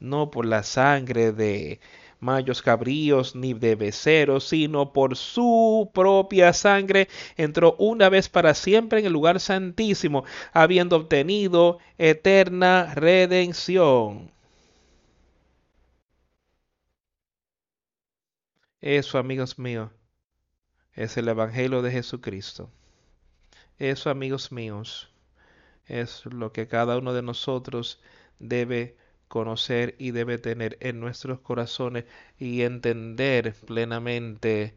[0.00, 1.80] no por la sangre de
[2.18, 9.00] mayos cabríos ni de beceros, sino por su propia sangre entró una vez para siempre
[9.00, 14.35] en el lugar santísimo, habiendo obtenido eterna redención.
[18.88, 19.90] Eso, amigos míos,
[20.92, 22.70] es el Evangelio de Jesucristo.
[23.80, 25.12] Eso, amigos míos,
[25.86, 28.00] es lo que cada uno de nosotros
[28.38, 32.04] debe conocer y debe tener en nuestros corazones
[32.38, 34.76] y entender plenamente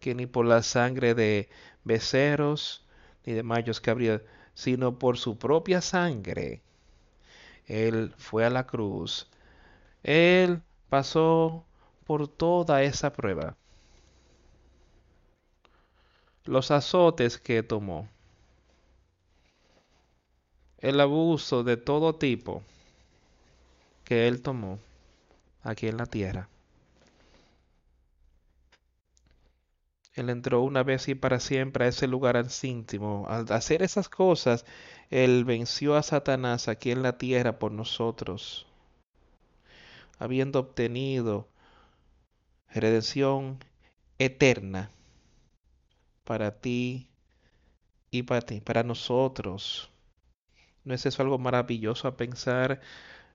[0.00, 1.48] que ni por la sangre de
[1.82, 2.86] becerros
[3.24, 4.20] ni de mayos cabríos,
[4.52, 6.60] sino por su propia sangre.
[7.64, 9.30] Él fue a la cruz.
[10.02, 11.64] Él pasó
[12.06, 13.56] por toda esa prueba.
[16.44, 18.08] Los azotes que tomó
[20.78, 22.62] el abuso de todo tipo
[24.04, 24.78] que él tomó
[25.62, 26.48] aquí en la tierra.
[30.14, 33.26] Él entró una vez y para siempre a ese lugar íntimo.
[33.28, 34.64] Al hacer esas cosas,
[35.10, 38.66] Él venció a Satanás aquí en la tierra por nosotros,
[40.18, 41.48] habiendo obtenido
[42.74, 43.58] redención
[44.18, 44.90] eterna
[46.24, 47.08] para ti
[48.10, 49.90] y para ti, para nosotros.
[50.84, 52.80] ¿No es eso algo maravilloso a pensar?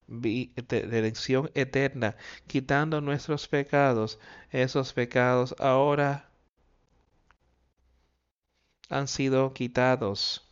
[0.08, 2.16] redención eterna,
[2.48, 4.20] quitando nuestros pecados.
[4.52, 6.30] Esos pecados ahora
[8.90, 10.48] han sido quitados.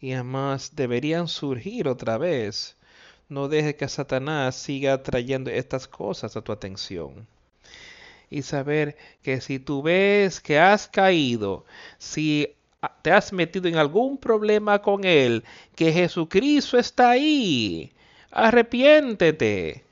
[0.00, 2.77] Y además deberían surgir otra vez.
[3.28, 7.26] No deje que Satanás siga trayendo estas cosas a tu atención.
[8.30, 11.64] Y saber que si tú ves que has caído,
[11.98, 12.54] si
[13.02, 17.92] te has metido en algún problema con Él, que Jesucristo está ahí.
[18.30, 19.84] Arrepiéntete.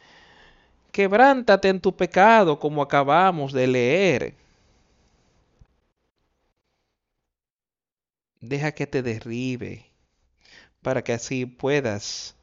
[0.93, 4.35] Quebrántate en tu pecado como acabamos de leer.
[8.41, 9.87] Deja que te derribe
[10.81, 12.36] para que así puedas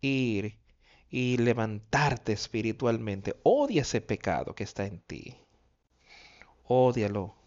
[0.00, 0.58] ir
[1.10, 3.36] y levantarte espiritualmente.
[3.42, 5.36] Odia ese pecado que está en ti.
[6.64, 7.38] Ódialo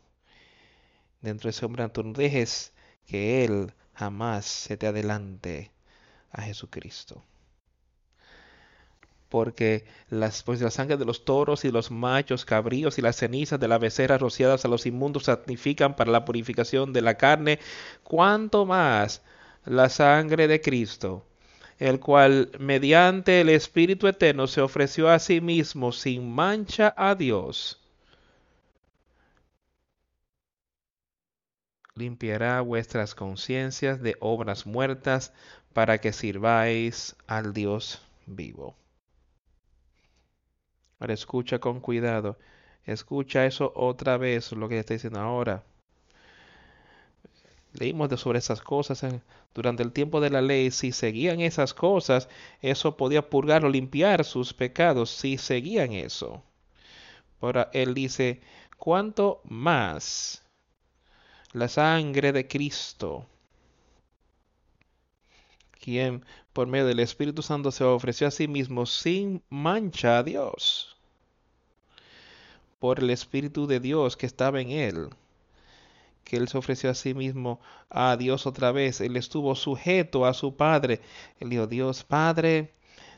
[1.21, 2.73] dentro de ese hombre, tú no dejes
[3.05, 5.71] que Él jamás se te adelante
[6.31, 7.23] a Jesucristo.
[9.29, 13.59] Porque las, pues, la sangre de los toros y los machos cabríos y las cenizas
[13.59, 17.59] de la becerra rociadas a los inmundos santifican para la purificación de la carne,
[18.03, 19.21] cuanto más
[19.63, 21.25] la sangre de Cristo,
[21.81, 27.81] el cual mediante el Espíritu Eterno se ofreció a sí mismo sin mancha a Dios
[31.95, 35.33] limpiará vuestras conciencias de obras muertas
[35.73, 38.75] para que sirváis al Dios vivo.
[40.99, 42.37] Ahora escucha con cuidado.
[42.85, 45.63] Escucha eso otra vez, lo que está diciendo ahora.
[47.73, 49.05] Leímos de sobre esas cosas
[49.53, 50.71] durante el tiempo de la ley.
[50.71, 52.27] Si seguían esas cosas,
[52.61, 55.09] eso podía purgar o limpiar sus pecados.
[55.09, 56.43] Si seguían eso.
[57.39, 58.41] Ahora él dice,
[58.77, 60.41] ¿cuánto más
[61.53, 63.25] la sangre de Cristo,
[65.79, 70.97] quien por medio del Espíritu Santo se ofreció a sí mismo sin mancha a Dios,
[72.79, 75.09] por el Espíritu de Dios que estaba en él,
[76.23, 77.59] que él se ofreció a sí mismo
[77.89, 81.01] a Dios otra vez, él estuvo sujeto a su Padre,
[81.39, 82.73] él dijo, Dios Padre,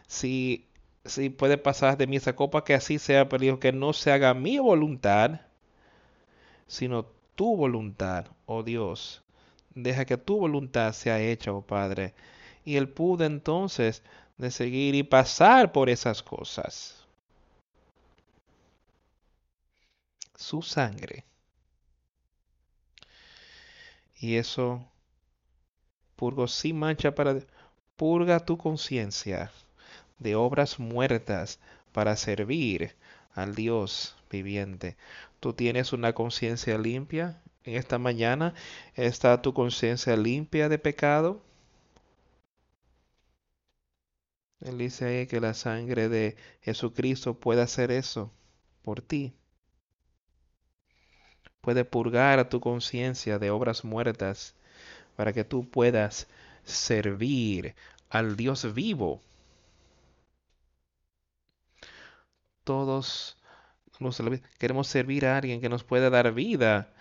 [0.08, 0.68] si
[1.06, 4.34] si puede pasar de mí esa copa, que así sea, pero que no se haga
[4.34, 5.42] mi voluntad,
[6.68, 9.24] sino tu voluntad, oh Dios.
[9.76, 12.14] Deja que tu voluntad sea hecha, oh Padre.
[12.66, 14.04] Y él pudo entonces
[14.38, 17.06] de seguir y pasar por esas cosas.
[20.36, 21.26] Su sangre.
[24.24, 24.82] Y eso
[26.16, 27.42] purgo sin mancha para
[27.98, 29.52] purga tu conciencia
[30.18, 31.60] de obras muertas
[31.92, 32.96] para servir
[33.34, 34.96] al Dios viviente.
[35.42, 37.42] ¿Tú tienes una conciencia limpia?
[37.66, 38.54] En esta mañana
[38.96, 41.42] está tu conciencia limpia de pecado.
[44.62, 48.32] Él dice ahí que la sangre de Jesucristo puede hacer eso
[48.84, 49.34] por ti.
[51.64, 54.54] Puede purgar tu conciencia de obras muertas
[55.16, 56.28] para que tú puedas
[56.64, 57.74] servir
[58.12, 59.22] al Dios vivo
[62.64, 63.38] todos
[64.58, 66.92] queremos servir a alguien que nos pueda dar vida.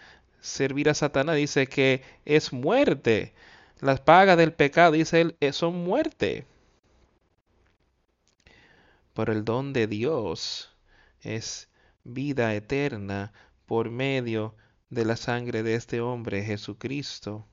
[0.41, 3.33] Servir a Satanás dice que es muerte.
[3.81, 6.47] Las pagas del pecado, dice él, eh, son muerte.
[9.15, 10.71] Pero el don de Dios
[11.23, 11.69] es
[12.05, 13.33] vida eterna
[13.73, 14.55] por medio
[14.91, 17.49] de la sangre de este hombre, Jesucristo.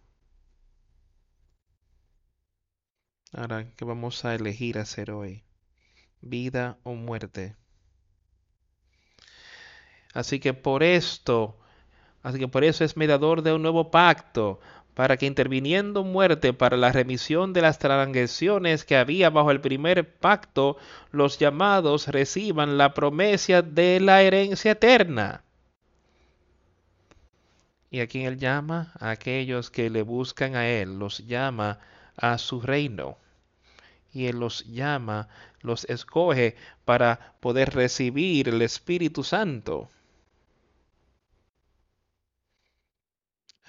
[3.31, 5.45] Ahora, ¿qué vamos a elegir hacer hoy?
[6.19, 7.55] ¿Vida o muerte?
[10.13, 11.57] Así que por esto,
[12.21, 14.59] así que por eso es mediador de un nuevo pacto,
[14.95, 20.17] para que interviniendo muerte para la remisión de las transgresiones que había bajo el primer
[20.17, 20.75] pacto,
[21.11, 25.45] los llamados reciban la promesa de la herencia eterna.
[27.91, 31.79] Y a quien él llama, a aquellos que le buscan a él, los llama
[32.15, 33.17] a su reino.
[34.11, 35.29] Y él los llama,
[35.61, 39.89] los escoge para poder recibir el Espíritu Santo.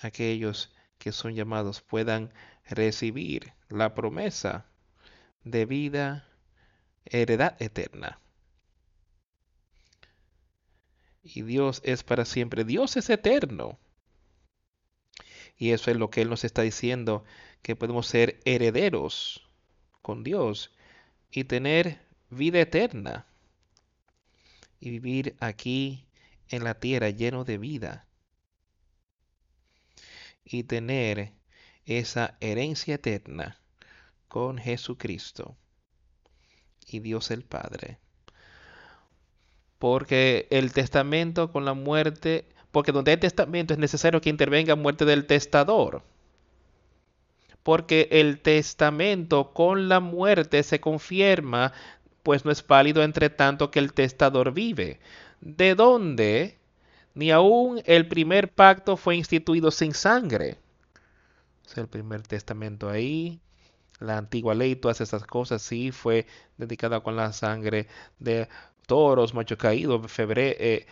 [0.02, 2.32] aquellos que son llamados puedan
[2.68, 4.66] recibir la promesa
[5.44, 6.28] de vida,
[7.04, 8.18] heredad eterna.
[11.22, 12.64] Y Dios es para siempre.
[12.64, 13.78] Dios es eterno.
[15.60, 17.22] Y eso es lo que Él nos está diciendo,
[17.60, 19.46] que podemos ser herederos
[20.00, 20.72] con Dios
[21.30, 22.00] y tener
[22.30, 23.26] vida eterna.
[24.80, 26.06] Y vivir aquí
[26.48, 28.06] en la tierra lleno de vida
[30.42, 31.34] y tener
[31.84, 33.60] esa herencia eterna
[34.28, 35.58] con Jesucristo
[36.86, 37.98] y Dios el Padre.
[39.78, 45.04] Porque el testamento con la muerte, porque donde hay testamento es necesario que intervenga muerte
[45.04, 46.02] del testador.
[47.62, 51.72] Porque el testamento con la muerte se confirma,
[52.22, 55.00] pues no es válido entre tanto que el testador vive.
[55.40, 56.60] ¿De dónde
[57.14, 60.58] ni aún el primer pacto fue instituido sin sangre.
[61.66, 63.40] Es el primer testamento ahí.
[63.98, 67.86] La antigua ley, todas esas cosas, sí, fue dedicada con la sangre
[68.18, 68.48] de
[68.86, 70.86] toros, machos caídos, febrero, eh,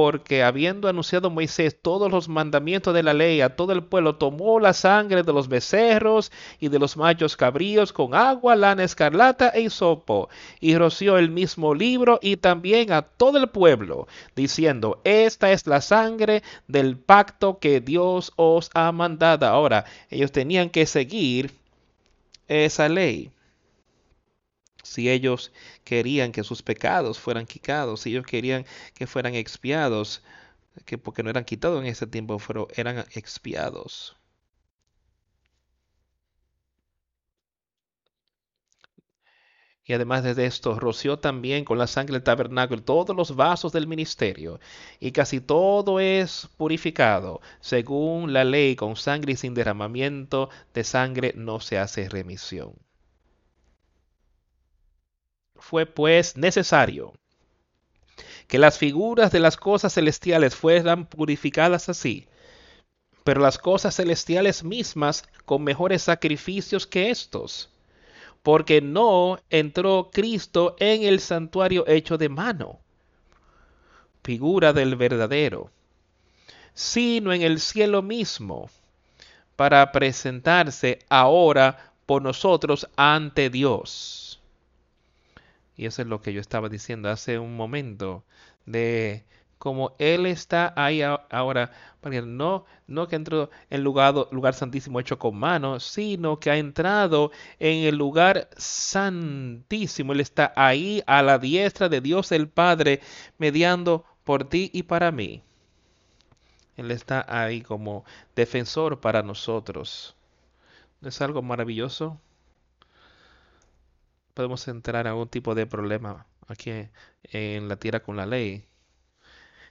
[0.00, 4.60] porque habiendo anunciado Moisés todos los mandamientos de la ley a todo el pueblo, tomó
[4.60, 6.30] la sangre de los becerros
[6.60, 10.28] y de los machos cabríos con agua, lana escarlata e hisopo,
[10.60, 15.80] y roció el mismo libro y también a todo el pueblo, diciendo, esta es la
[15.80, 19.46] sangre del pacto que Dios os ha mandado.
[19.46, 21.50] Ahora, ellos tenían que seguir
[22.46, 23.32] esa ley
[24.88, 25.52] si ellos
[25.84, 28.64] querían que sus pecados fueran quitados, si ellos querían
[28.94, 30.22] que fueran expiados,
[30.86, 34.16] que porque no eran quitados en ese tiempo, fueron, eran expiados.
[39.84, 43.86] Y además de esto, roció también con la sangre del tabernáculo todos los vasos del
[43.88, 44.60] ministerio,
[45.00, 47.40] y casi todo es purificado.
[47.60, 52.87] Según la ley, con sangre y sin derramamiento de sangre no se hace remisión.
[55.68, 57.12] Fue pues necesario.
[58.46, 62.26] Que las figuras de las cosas celestiales fueran purificadas así,
[63.22, 67.68] pero las cosas celestiales mismas con mejores sacrificios que estos,
[68.42, 72.80] porque no entró Cristo en el santuario hecho de mano,
[74.22, 75.70] figura del verdadero,
[76.72, 78.70] sino en el cielo mismo,
[79.54, 84.27] para presentarse ahora por nosotros ante Dios
[85.78, 88.24] y eso es lo que yo estaba diciendo hace un momento,
[88.66, 89.24] de
[89.58, 91.70] como Él está ahí ahora,
[92.24, 97.30] no, no que entró en lugar, lugar santísimo hecho con manos, sino que ha entrado
[97.60, 100.12] en el lugar santísimo.
[100.12, 103.00] Él está ahí a la diestra de Dios el Padre,
[103.38, 105.42] mediando por ti y para mí.
[106.76, 108.04] Él está ahí como
[108.36, 110.16] defensor para nosotros.
[111.00, 112.20] ¿No es algo maravilloso?
[114.38, 116.70] Podemos entrar a algún tipo de problema aquí
[117.24, 118.64] en la tierra con la ley.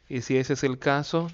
[0.09, 1.32] Y si ese es el caso,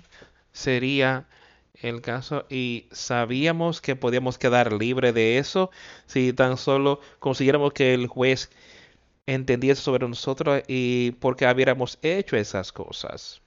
[0.52, 1.26] sería
[1.74, 5.72] el caso y sabíamos que podíamos quedar libre de eso
[6.06, 8.52] si tan solo consiguiéramos que el juez
[9.26, 13.42] entendiese sobre nosotros y porque hubiéramos hecho esas cosas.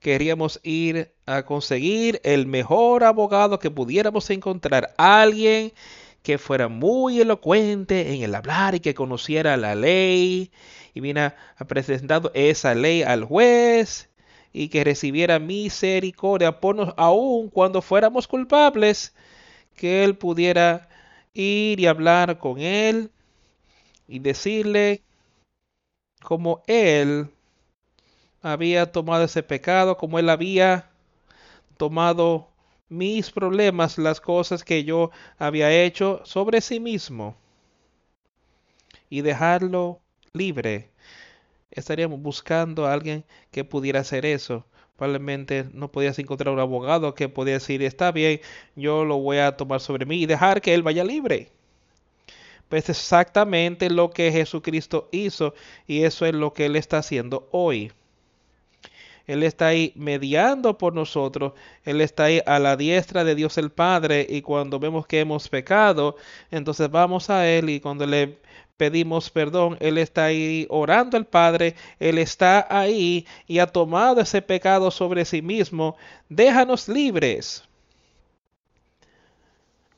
[0.00, 5.74] Queríamos ir a conseguir el mejor abogado que pudiéramos encontrar, alguien
[6.22, 10.50] que fuera muy elocuente en el hablar y que conociera la ley.
[10.94, 11.36] Y viene a
[12.34, 14.10] esa ley al juez
[14.52, 19.14] y que recibiera misericordia por nos aun cuando fuéramos culpables,
[19.74, 20.88] que él pudiera
[21.34, 23.10] ir y hablar con él
[24.06, 25.02] y decirle
[26.22, 27.30] como él
[28.42, 30.90] había tomado ese pecado, como él había
[31.78, 32.51] tomado
[32.92, 37.36] mis problemas, las cosas que yo había hecho sobre sí mismo
[39.08, 40.00] y dejarlo
[40.32, 40.90] libre.
[41.70, 44.66] Estaríamos buscando a alguien que pudiera hacer eso.
[44.96, 48.40] Probablemente no podías encontrar un abogado que pudiera decir, está bien,
[48.76, 51.50] yo lo voy a tomar sobre mí y dejar que él vaya libre.
[52.68, 55.54] Pues exactamente lo que Jesucristo hizo
[55.86, 57.92] y eso es lo que él está haciendo hoy.
[59.26, 61.52] Él está ahí mediando por nosotros,
[61.84, 65.48] Él está ahí a la diestra de Dios el Padre y cuando vemos que hemos
[65.48, 66.16] pecado,
[66.50, 68.38] entonces vamos a Él y cuando le
[68.76, 74.42] pedimos perdón, Él está ahí orando al Padre, Él está ahí y ha tomado ese
[74.42, 75.96] pecado sobre sí mismo.
[76.28, 77.64] Déjanos libres.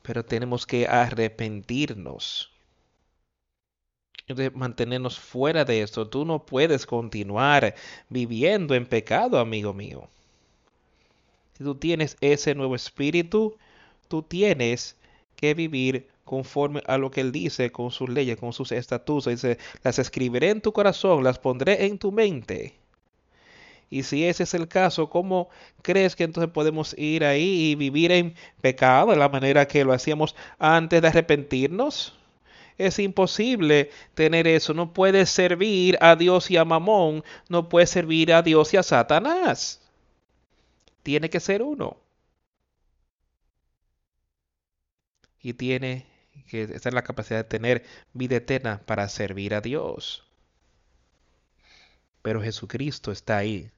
[0.03, 2.54] Pero tenemos que arrepentirnos.
[4.27, 6.07] De mantenernos fuera de esto.
[6.07, 7.75] Tú no puedes continuar
[8.09, 10.07] viviendo en pecado, amigo mío.
[11.57, 13.55] Si tú tienes ese nuevo espíritu,
[14.07, 14.97] tú tienes
[15.35, 19.25] que vivir conforme a lo que Él dice con sus leyes, con sus estatutos.
[19.25, 22.75] Dice, las escribiré en tu corazón, las pondré en tu mente.
[23.89, 25.49] Y si ese es el caso, ¿cómo
[25.83, 29.93] crees que entonces podemos ir ahí y vivir en pecado de la manera que lo
[29.93, 32.13] hacíamos antes de arrepentirnos?
[32.77, 34.73] Es imposible tener eso.
[34.73, 37.23] No puedes servir a Dios y a Mamón.
[37.49, 39.81] No puedes servir a Dios y a Satanás.
[41.03, 41.97] Tiene que ser uno.
[45.41, 46.05] Y tiene
[46.47, 50.25] que esta es la capacidad de tener vida eterna para servir a Dios.
[52.21, 53.71] Pero Jesucristo está ahí.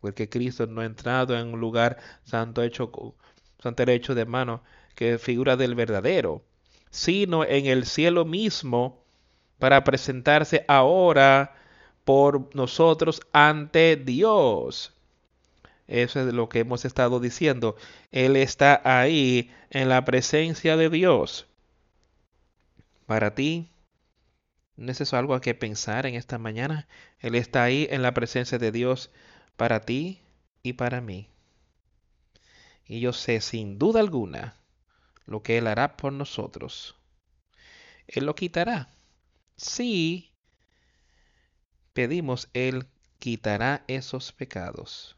[0.00, 2.90] Porque Cristo no ha entrado en un lugar santo hecho,
[3.62, 4.62] santo hecho de mano
[4.96, 6.44] que figura del verdadero,
[6.92, 9.02] sino en el cielo mismo
[9.58, 11.56] para presentarse ahora
[12.04, 14.92] por nosotros ante Dios.
[15.88, 17.76] Eso es lo que hemos estado diciendo.
[18.12, 21.46] Él está ahí en la presencia de Dios.
[23.06, 23.70] Para ti,
[24.76, 26.86] ¿no es eso algo a que pensar en esta mañana?
[27.20, 29.10] Él está ahí en la presencia de Dios
[29.56, 30.20] para ti
[30.62, 31.28] y para mí.
[32.86, 34.61] Y yo sé sin duda alguna
[35.26, 36.96] lo que Él hará por nosotros.
[38.06, 38.88] Él lo quitará.
[39.56, 40.32] Si
[41.92, 42.86] pedimos, Él
[43.18, 45.16] quitará esos pecados.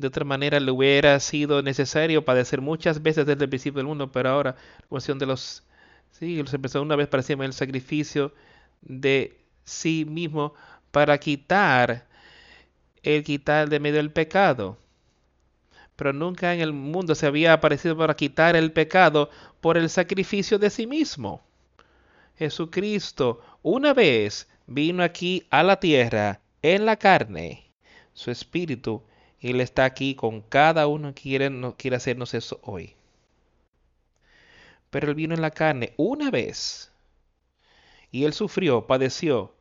[0.00, 4.10] de otra manera le hubiera sido necesario padecer muchas veces desde el principio del mundo,
[4.10, 5.62] pero ahora la cuestión de los
[6.10, 8.32] sí, los empezó una vez parecía el sacrificio
[8.80, 10.54] de sí mismo
[10.90, 12.06] para quitar
[13.02, 14.78] el quitar de medio el pecado.
[16.00, 19.28] Pero nunca en el mundo se había aparecido para quitar el pecado
[19.60, 21.42] por el sacrificio de sí mismo.
[22.38, 27.70] Jesucristo una vez vino aquí a la tierra en la carne.
[28.14, 29.02] Su espíritu
[29.40, 32.94] él está aquí con cada uno que quiere, quiere hacernos eso hoy.
[34.88, 36.90] Pero Él vino en la carne una vez.
[38.10, 39.54] Y Él sufrió, padeció.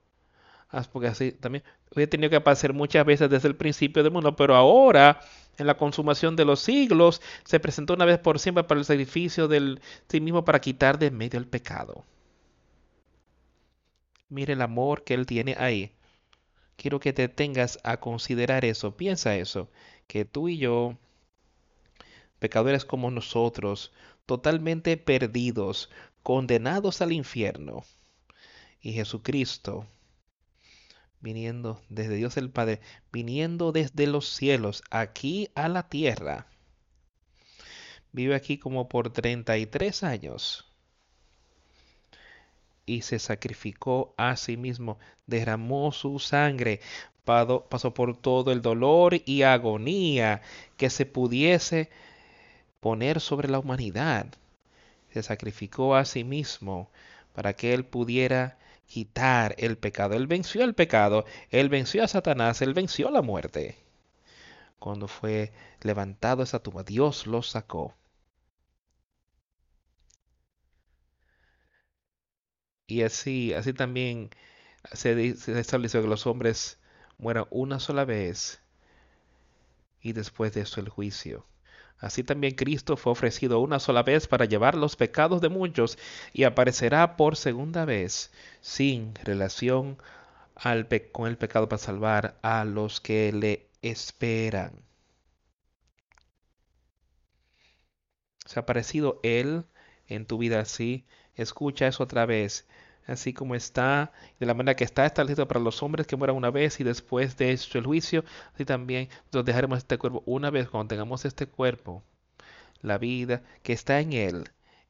[0.70, 4.38] Ah, porque así también hubiera tenido que pasar muchas veces desde el principio del mundo.
[4.38, 5.20] Pero ahora,
[5.60, 9.48] en la consumación de los siglos, se presentó una vez por siempre para el sacrificio
[9.48, 12.06] del sí mismo para quitar de medio el pecado.
[14.30, 15.92] Mire el amor que Él tiene ahí
[16.80, 18.96] quiero que te tengas a considerar eso.
[18.96, 19.70] Piensa eso,
[20.08, 20.98] que tú y yo,
[22.40, 23.92] pecadores como nosotros,
[24.26, 25.90] totalmente perdidos,
[26.24, 27.84] condenados al infierno,
[28.82, 29.86] Y Jesucristo,
[31.22, 36.48] viniendo desde Dios el Padre, viniendo desde los cielos aquí a la tierra,
[38.12, 40.70] vive aquí como por 33 años
[42.90, 44.98] y se sacrificó a sí mismo,
[45.28, 46.82] derramó su sangre,
[47.24, 50.42] pasó por todo el dolor y agonía
[50.76, 51.92] que se pudiese
[52.80, 54.26] poner sobre la humanidad.
[55.12, 56.90] Se sacrificó a sí mismo
[57.34, 58.58] para que él pudiera
[58.90, 60.16] quitar el pecado.
[60.16, 63.78] Él venció el pecado, él venció a Satanás, él venció la muerte.
[64.80, 67.96] Cuando fue levantado esa tumba, Dios lo sacó.
[72.88, 74.32] Y así, así también
[74.94, 76.80] se, se estableció que los hombres
[77.20, 78.62] mueran una sola vez
[80.02, 81.46] y después de eso el juicio.
[82.00, 85.98] Así también Cristo fue ofrecido una sola vez para llevar los pecados de muchos
[86.34, 88.32] y aparecerá por segunda vez
[88.62, 89.98] sin relación
[90.56, 94.74] al con el pecado para salvar a los que le esperan.
[98.46, 99.66] ¿Se ha aparecido Él
[100.08, 101.06] en tu vida así?
[101.36, 102.68] Escucha eso otra vez
[103.10, 106.52] así como está, de la manera que está establecido para los hombres que mueran una
[106.52, 110.70] vez y después de esto el juicio, así también nos dejaremos este cuerpo una vez
[110.70, 112.04] cuando tengamos este cuerpo,
[112.82, 114.50] la vida que está en él,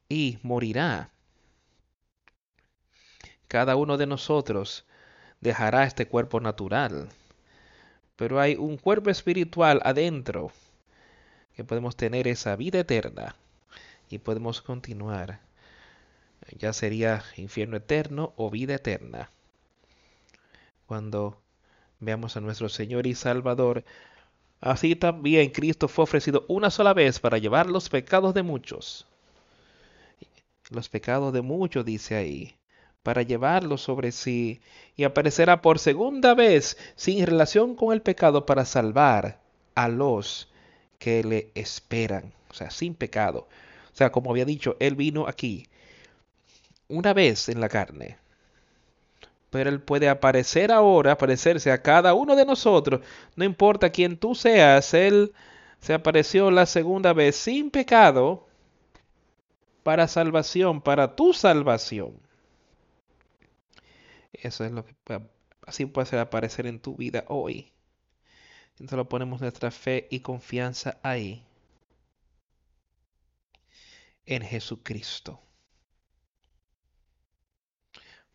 [0.09, 1.11] y morirá.
[3.47, 4.85] Cada uno de nosotros
[5.41, 7.09] dejará este cuerpo natural,
[8.15, 10.51] pero hay un cuerpo espiritual adentro
[11.55, 13.35] que podemos tener esa vida eterna
[14.09, 15.48] y podemos continuar
[16.57, 19.29] ya sería infierno eterno o vida eterna.
[20.85, 21.41] Cuando
[21.99, 23.83] veamos a nuestro Señor y Salvador,
[24.61, 29.05] así también Cristo fue ofrecido una sola vez para llevar los pecados de muchos.
[30.69, 32.55] Los pecados de muchos, dice ahí,
[33.03, 34.61] para llevarlos sobre sí,
[34.95, 39.39] y aparecerá por segunda vez sin relación con el pecado para salvar
[39.75, 40.49] a los
[40.99, 43.47] que le esperan, o sea, sin pecado.
[43.93, 45.67] O sea, como había dicho, Él vino aquí
[46.89, 48.17] una vez en la carne.
[49.49, 53.01] Pero Él puede aparecer ahora, aparecerse a cada uno de nosotros,
[53.35, 55.33] no importa quién tú seas, Él
[55.79, 58.47] se apareció la segunda vez sin pecado
[59.83, 62.19] para salvación, para tu salvación.
[64.33, 64.95] Eso es lo que
[65.65, 67.71] así puede aparecer en tu vida hoy.
[68.73, 71.43] Entonces lo ponemos nuestra fe y confianza ahí.
[74.25, 75.41] En Jesucristo.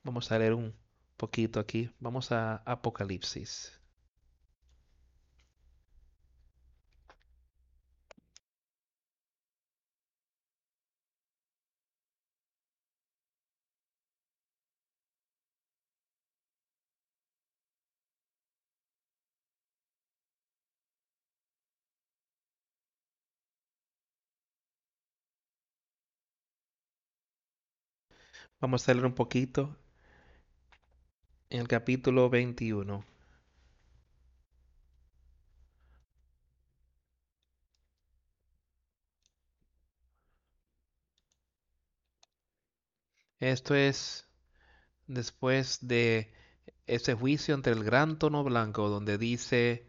[0.05, 0.73] Vamos a leer un
[1.17, 1.91] poquito aquí.
[1.99, 3.81] Vamos a Apocalipsis.
[28.61, 29.77] Vamos a leer un poquito
[31.55, 33.05] en el capítulo 21.
[43.39, 44.27] Esto es
[45.07, 46.33] después de
[46.89, 49.87] ese juicio entre el gran tono blanco donde dice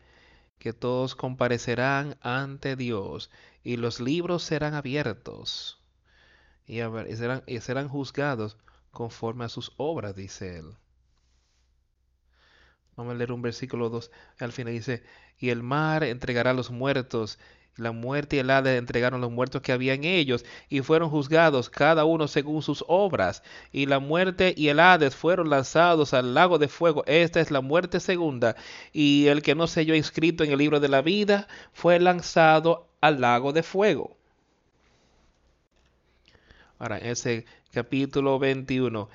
[0.60, 3.32] que todos comparecerán ante Dios
[3.64, 5.82] y los libros serán abiertos
[6.68, 6.76] y,
[7.16, 8.58] serán, y serán juzgados
[8.92, 10.78] conforme a sus obras, dice él.
[12.96, 14.12] Vamos a leer un versículo 2.
[14.40, 15.04] Al final dice,
[15.40, 17.40] y el mar entregará a los muertos,
[17.78, 21.70] la muerte y el Hades entregaron los muertos que había en ellos, y fueron juzgados
[21.70, 23.44] cada uno según sus obras.
[23.74, 27.04] Y la muerte y el Hades fueron lanzados al lago de fuego.
[27.06, 28.56] Esta es la muerte segunda.
[28.94, 32.88] Y el que no se halló inscrito en el libro de la vida fue lanzado
[33.02, 34.16] al lago de fuego.
[36.80, 39.10] Ahora, ese capítulo 21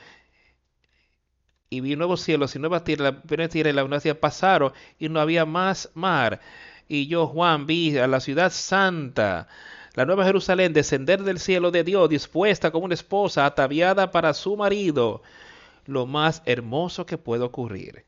[1.71, 4.73] y vi nuevos cielos y nueva tierra, la primera tierra y la nueva tierra pasaron
[4.99, 6.41] y no había más mar.
[6.89, 9.47] Y yo, Juan, vi a la ciudad santa,
[9.95, 14.57] la nueva Jerusalén, descender del cielo de Dios, dispuesta como una esposa ataviada para su
[14.57, 15.23] marido,
[15.87, 18.05] lo más hermoso que puede ocurrir.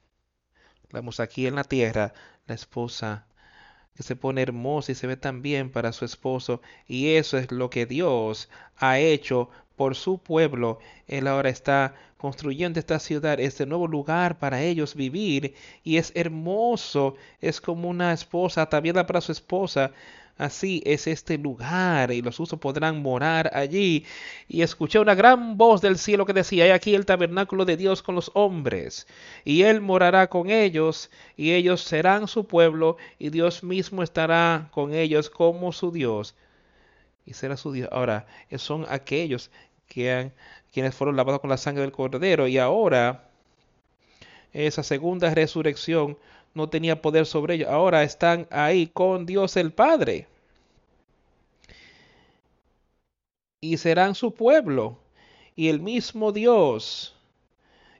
[0.93, 2.13] Vemos aquí en la tierra
[2.47, 3.27] la esposa
[3.95, 7.53] que se pone hermosa y se ve tan bien para su esposo, y eso es
[7.53, 10.79] lo que Dios ha hecho por su pueblo.
[11.07, 17.17] Él ahora está construyendo esta ciudad, este nuevo lugar para ellos vivir y es hermoso,
[17.41, 19.93] es como una esposa ataviada para su esposa,
[20.39, 24.05] Así es este lugar, y los usos podrán morar allí.
[24.49, 28.03] Y escuché una gran voz del cielo que decía, he aquí el tabernáculo de Dios
[28.03, 29.07] con los hombres,
[29.45, 34.95] y él morará con ellos, y ellos serán su pueblo, y Dios mismo estará con
[34.95, 36.35] ellos como su Dios.
[37.25, 37.89] Y será su Dios.
[37.93, 39.51] Ahora, son aquellos
[39.89, 40.33] que han,
[40.73, 43.29] quienes fueron lavados con la sangre del cordero, y ahora
[44.53, 46.19] esa segunda resurrección
[46.55, 47.69] no tenía poder sobre ellos.
[47.69, 50.27] Ahora están ahí con Dios el Padre.
[53.61, 54.99] Y serán su pueblo.
[55.55, 57.15] Y el mismo Dios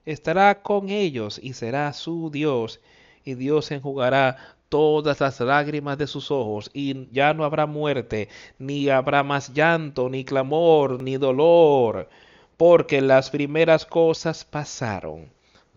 [0.05, 2.81] estará con ellos y será su Dios.
[3.25, 8.89] Y Dios enjugará todas las lágrimas de sus ojos, y ya no habrá muerte, ni
[8.89, 12.09] habrá más llanto, ni clamor, ni dolor,
[12.57, 15.31] porque las primeras cosas pasaron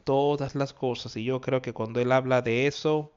[0.06, 1.18] todas las cosas.
[1.18, 3.12] Y yo creo que cuando Él habla de eso,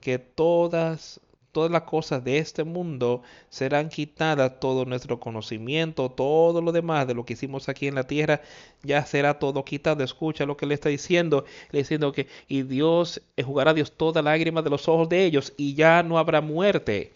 [0.00, 1.20] que todas,
[1.52, 7.14] todas las cosas de este mundo serán quitadas, todo nuestro conocimiento, todo lo demás de
[7.14, 8.40] lo que hicimos aquí en la tierra,
[8.82, 10.02] ya será todo quitado.
[10.02, 14.62] Escucha lo que le está diciendo, le diciendo que, y Dios, jugará Dios toda lágrima
[14.62, 17.12] de los ojos de ellos, y ya no habrá muerte,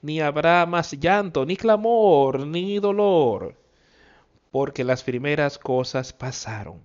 [0.00, 3.56] ni habrá más llanto, ni clamor, ni dolor,
[4.50, 6.80] porque las primeras cosas pasaron.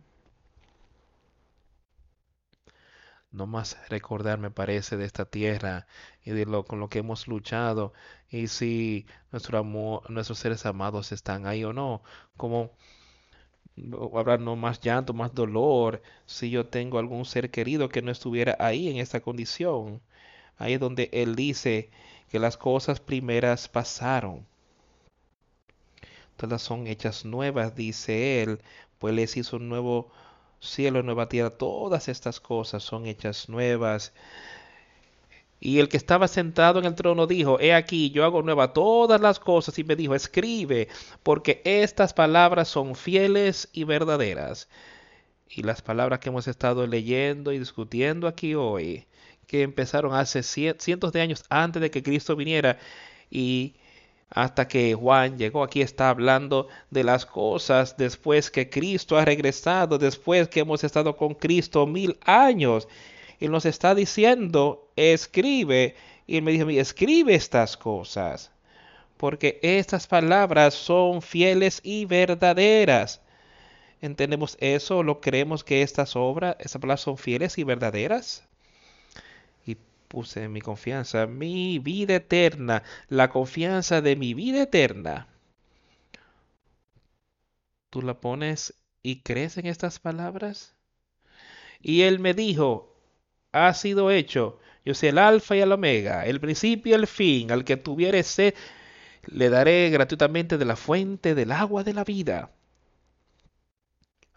[3.32, 5.88] No más recordar, me parece, de esta tierra
[6.23, 7.93] y de lo con lo que hemos luchado
[8.29, 12.03] y si nuestro amor, nuestros seres amados están ahí o no,
[12.38, 12.71] como
[14.17, 18.55] habrá no más llanto, más dolor si yo tengo algún ser querido que no estuviera
[18.59, 20.01] ahí en esta condición.
[20.57, 21.89] Ahí es donde él dice
[22.29, 24.45] que las cosas primeras pasaron.
[26.38, 28.59] Todas son hechas nuevas, dice él,
[28.99, 30.11] pues les hizo un nuevo
[30.62, 34.14] cielo, nueva tierra, todas estas cosas son hechas nuevas.
[35.59, 39.22] Y el que estaba sentado en el trono dijo, he aquí, yo hago nueva todas
[39.22, 40.88] las cosas y me dijo, escribe,
[41.24, 44.70] porque estas palabras son fieles y verdaderas.
[45.49, 49.05] Y las palabras que hemos estado leyendo y discutiendo aquí hoy,
[49.47, 52.80] que empezaron hace cientos de años antes de que Cristo viniera
[53.30, 53.76] y
[54.32, 59.97] hasta que Juan llegó aquí está hablando de las cosas después que Cristo ha regresado,
[59.97, 62.88] después que hemos estado con Cristo mil años.
[63.39, 65.95] Y nos está diciendo, escribe.
[66.27, 68.51] Y él me dijo, escribe estas cosas,
[69.17, 73.21] porque estas palabras son fieles y verdaderas.
[73.99, 75.03] ¿Entendemos eso?
[75.03, 78.47] ¿Lo creemos que estas obras, estas palabras son fieles y verdaderas?
[80.12, 85.28] Puse mi confianza, mi vida eterna, la confianza de mi vida eterna.
[87.89, 90.76] ¿Tú la pones y crees en estas palabras?
[91.82, 92.93] Y él me dijo,
[93.53, 97.49] ha sido hecho, yo soy el alfa y el omega, el principio y el fin,
[97.49, 98.53] al que tuviere sed,
[99.28, 102.51] le daré gratuitamente de la fuente del agua de la vida.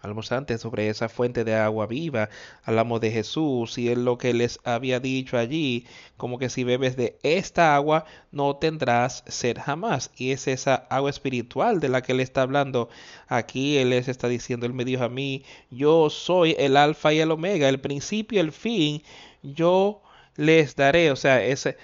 [0.05, 2.28] Hablamos antes sobre esa fuente de agua viva,
[2.62, 5.86] hablamos de Jesús y es lo que les había dicho allí,
[6.18, 10.11] como que si bebes de esta agua no tendrás sed jamás.
[10.14, 12.90] Y es esa agua espiritual de la que él está hablando.
[13.28, 17.20] Aquí él les está diciendo, él me dijo a mí, yo soy el alfa y
[17.20, 19.02] el omega, el principio y el fin,
[19.42, 20.02] yo
[20.36, 21.78] les daré, o sea, ese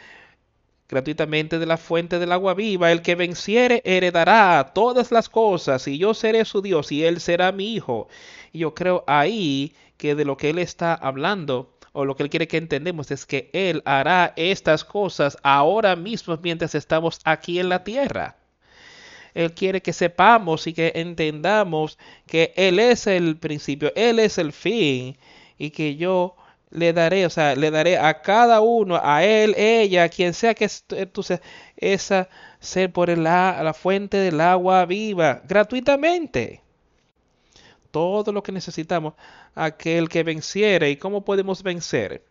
[0.91, 2.91] gratuitamente de la fuente del agua viva.
[2.91, 7.53] El que venciere heredará todas las cosas y yo seré su Dios y él será
[7.53, 8.09] mi hijo.
[8.53, 12.30] Y yo creo ahí que de lo que él está hablando o lo que él
[12.30, 17.68] quiere que entendemos es que él hará estas cosas ahora mismo mientras estamos aquí en
[17.68, 18.36] la tierra.
[19.34, 24.53] Él quiere que sepamos y que entendamos que Él es el principio, Él es el
[24.53, 25.16] fin
[25.59, 26.34] y que yo
[26.70, 30.68] le daré, o sea, le daré a cada uno, a él, ella, quien sea que
[31.12, 31.40] tú seas,
[31.76, 32.28] esa
[32.60, 36.62] ser por el, la fuente del agua viva, gratuitamente.
[37.90, 39.14] Todo lo que necesitamos,
[39.54, 40.90] aquel que venciere.
[40.90, 42.24] ¿Y cómo podemos vencer?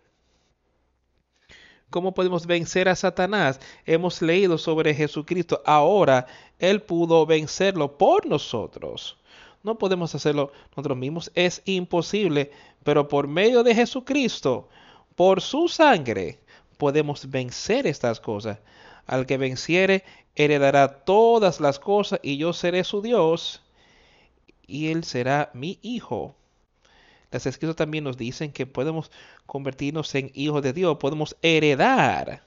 [1.90, 3.60] ¿Cómo podemos vencer a Satanás?
[3.86, 5.62] Hemos leído sobre Jesucristo.
[5.66, 6.28] Ahora
[6.60, 9.19] Él pudo vencerlo por nosotros.
[9.64, 12.52] No podemos hacerlo nosotros mismos, es imposible,
[12.84, 14.70] pero por medio de Jesucristo,
[15.16, 16.40] por su sangre,
[16.78, 18.60] podemos vencer estas cosas.
[19.06, 20.04] Al que venciere,
[20.36, 23.62] heredará todas las cosas y yo seré su Dios
[24.66, 26.36] y él será mi hijo.
[27.32, 29.12] Las escrituras también nos dicen que podemos
[29.46, 32.44] convertirnos en hijos de Dios, podemos heredar,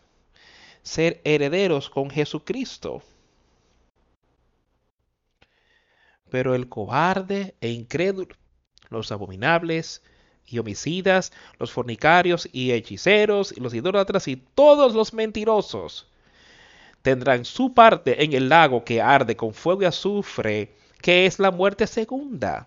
[0.82, 3.02] ser herederos con Jesucristo.
[6.32, 8.34] Pero el cobarde e incrédulo,
[8.88, 10.02] los abominables
[10.46, 16.08] y homicidas, los fornicarios y hechiceros y los idólatras y todos los mentirosos
[17.02, 20.72] tendrán su parte en el lago que arde con fuego y azufre,
[21.02, 22.66] que es la muerte segunda.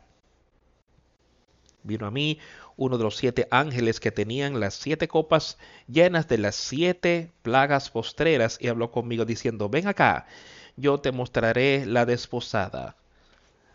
[1.81, 2.37] Vino a mí
[2.77, 5.57] uno de los siete ángeles que tenían las siete copas
[5.87, 10.27] llenas de las siete plagas postreras y habló conmigo diciendo, ven acá,
[10.75, 12.95] yo te mostraré la desposada,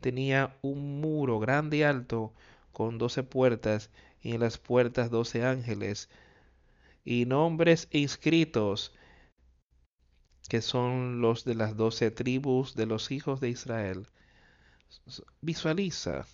[0.00, 2.32] Tenía un muro grande y alto,
[2.72, 3.90] con doce puertas,
[4.22, 6.08] y en las puertas doce ángeles,
[7.04, 8.92] y nombres inscritos
[10.48, 14.08] que son los de las doce tribus de los hijos de Israel.
[15.40, 16.26] Visualiza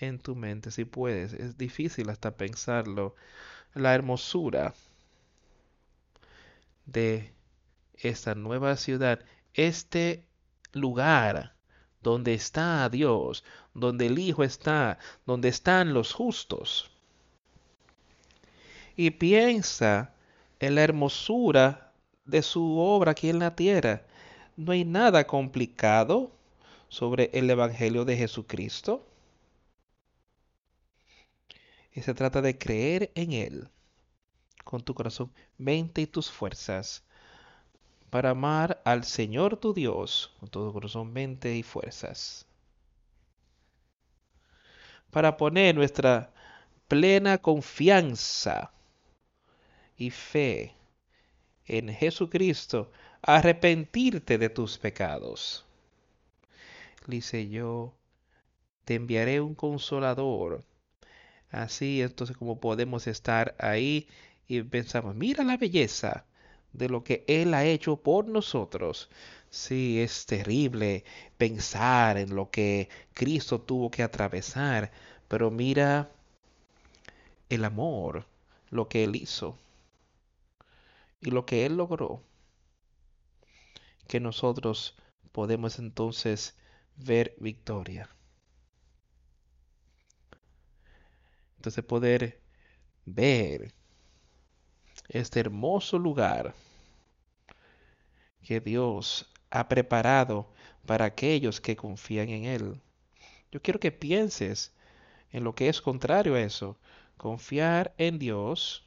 [0.00, 3.16] en tu mente si puedes, es difícil hasta pensarlo,
[3.74, 4.74] la hermosura
[6.86, 7.32] de
[7.94, 9.24] esta nueva ciudad,
[9.54, 10.24] este
[10.72, 11.55] lugar
[12.06, 13.42] donde está Dios,
[13.74, 16.88] donde el Hijo está, donde están los justos.
[18.94, 20.14] Y piensa
[20.60, 21.92] en la hermosura
[22.24, 24.06] de su obra aquí en la tierra.
[24.56, 26.30] No hay nada complicado
[26.88, 29.04] sobre el Evangelio de Jesucristo.
[31.92, 33.68] Y se trata de creer en Él
[34.62, 37.02] con tu corazón, mente y tus fuerzas
[38.16, 42.46] para amar al Señor tu Dios con todo corazón, mente y fuerzas.
[45.10, 46.32] Para poner nuestra
[46.88, 48.72] plena confianza
[49.98, 50.72] y fe
[51.66, 52.90] en Jesucristo,
[53.20, 55.66] arrepentirte de tus pecados.
[57.06, 57.92] Dice yo,
[58.86, 60.64] te enviaré un consolador.
[61.50, 64.08] Así entonces como podemos estar ahí
[64.48, 66.24] y pensamos, mira la belleza
[66.76, 69.08] de lo que Él ha hecho por nosotros.
[69.50, 71.04] Sí, es terrible
[71.38, 74.92] pensar en lo que Cristo tuvo que atravesar,
[75.28, 76.10] pero mira
[77.48, 78.26] el amor,
[78.70, 79.56] lo que Él hizo
[81.20, 82.22] y lo que Él logró,
[84.08, 84.94] que nosotros
[85.32, 86.56] podemos entonces
[86.96, 88.08] ver victoria.
[91.56, 92.40] Entonces poder
[93.04, 93.72] ver
[95.08, 96.54] este hermoso lugar
[98.46, 100.46] que Dios ha preparado
[100.86, 102.80] para aquellos que confían en Él.
[103.50, 104.72] Yo quiero que pienses
[105.32, 106.78] en lo que es contrario a eso.
[107.16, 108.84] Confiar en Dios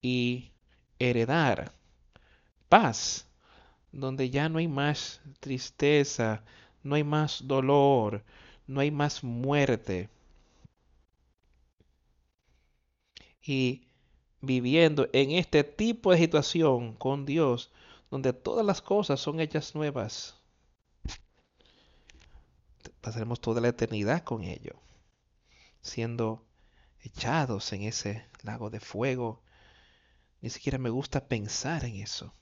[0.00, 0.52] y
[0.98, 1.72] heredar
[2.70, 3.26] paz,
[3.92, 6.42] donde ya no hay más tristeza,
[6.82, 8.24] no hay más dolor,
[8.66, 10.08] no hay más muerte.
[13.42, 13.91] Y
[14.42, 17.70] viviendo en este tipo de situación con Dios,
[18.10, 20.36] donde todas las cosas son hechas nuevas,
[23.00, 24.74] pasaremos toda la eternidad con ello,
[25.80, 26.44] siendo
[27.00, 29.42] echados en ese lago de fuego
[30.42, 32.34] ni siquiera me gusta pensar en eso.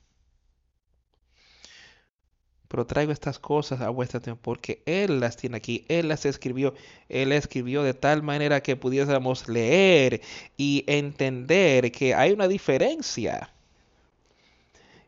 [2.71, 6.73] Pero traigo estas cosas a vuestra atención porque Él las tiene aquí, Él las escribió,
[7.09, 10.21] Él escribió de tal manera que pudiésemos leer
[10.55, 13.53] y entender que hay una diferencia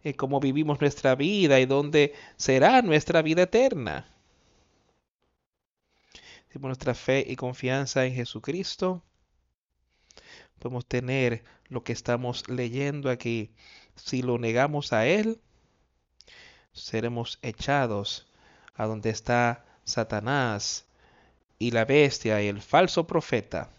[0.04, 4.08] en cómo vivimos nuestra vida y dónde será nuestra vida eterna.
[6.52, 9.02] Si nuestra fe y confianza en Jesucristo,
[10.60, 13.52] podemos tener lo que estamos leyendo aquí.
[13.96, 15.40] Si lo negamos a Él,
[16.74, 18.26] seremos echados
[18.76, 20.86] a donde está Satanás
[21.60, 23.70] y la bestia y el falso profeta.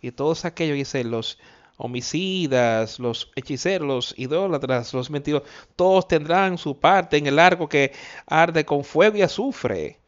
[0.00, 1.38] Y todos aquellos, dice, los
[1.76, 7.92] homicidas, los hechiceros, los idólatras, los mentirosos, todos tendrán su parte en el arco que
[8.26, 9.98] arde con fuego y azufre.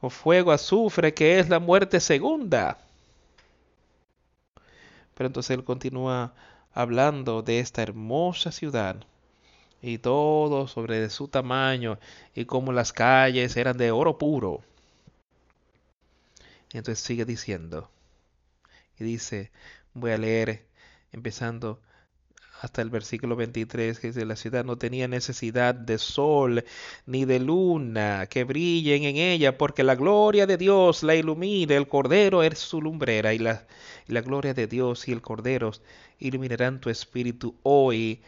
[0.00, 2.78] Con fuego, azufre, que es la muerte segunda.
[5.14, 6.32] Pero entonces él continúa
[6.72, 9.04] hablando de esta hermosa ciudad
[9.82, 11.98] y todo sobre su tamaño
[12.34, 14.62] y cómo las calles eran de oro puro.
[16.72, 17.90] Entonces sigue diciendo
[18.98, 19.50] y dice,
[19.94, 20.66] voy a leer
[21.12, 21.80] empezando
[22.60, 26.64] hasta el versículo 23, que dice, la ciudad no tenía necesidad de sol
[27.06, 31.88] ni de luna que brillen en ella, porque la gloria de Dios la ilumina, el
[31.88, 33.66] Cordero es su lumbrera, y la,
[34.08, 35.70] la gloria de Dios y el Cordero
[36.18, 38.20] iluminarán tu espíritu hoy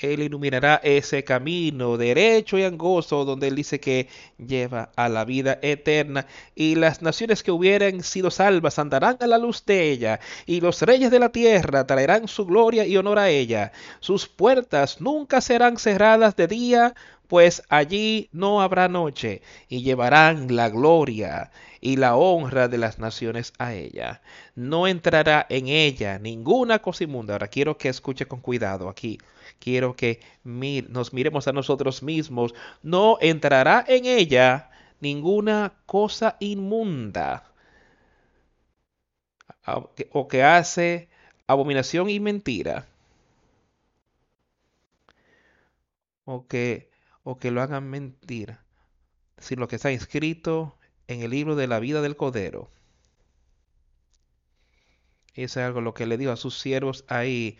[0.00, 5.58] Él iluminará ese camino derecho y angosto donde Él dice que lleva a la vida
[5.62, 6.26] eterna.
[6.54, 10.20] Y las naciones que hubieran sido salvas andarán a la luz de ella.
[10.46, 13.72] Y los reyes de la tierra traerán su gloria y honor a ella.
[14.00, 16.94] Sus puertas nunca serán cerradas de día
[17.28, 23.52] pues allí no habrá noche, y llevarán la gloria y la honra de las naciones
[23.58, 24.22] a ella.
[24.56, 27.34] No entrará en ella ninguna cosa inmunda.
[27.34, 29.18] Ahora quiero que escuche con cuidado aquí.
[29.58, 32.54] Quiero que nos miremos a nosotros mismos.
[32.82, 37.44] No entrará en ella ninguna cosa inmunda
[40.12, 41.08] o que hace
[41.46, 42.86] abominación y mentira
[46.24, 46.88] o que
[47.22, 48.56] o que lo hagan mentir,
[49.38, 52.70] sino lo que está escrito en el libro de la vida del Cordero.
[55.34, 57.58] Eso es algo lo que le dio a sus siervos ahí.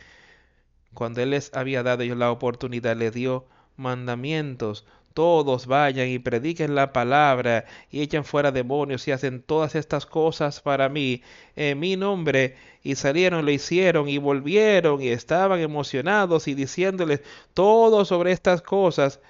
[0.95, 4.87] Cuando él les había dado ellos la oportunidad, le dio mandamientos.
[5.15, 10.61] Todos vayan y prediquen la palabra y echen fuera demonios y hacen todas estas cosas
[10.61, 11.23] para mí
[11.57, 12.57] en mi nombre.
[12.83, 17.23] Y salieron, lo hicieron y volvieron y estaban emocionados y diciéndoles
[17.55, 19.21] todo sobre estas cosas.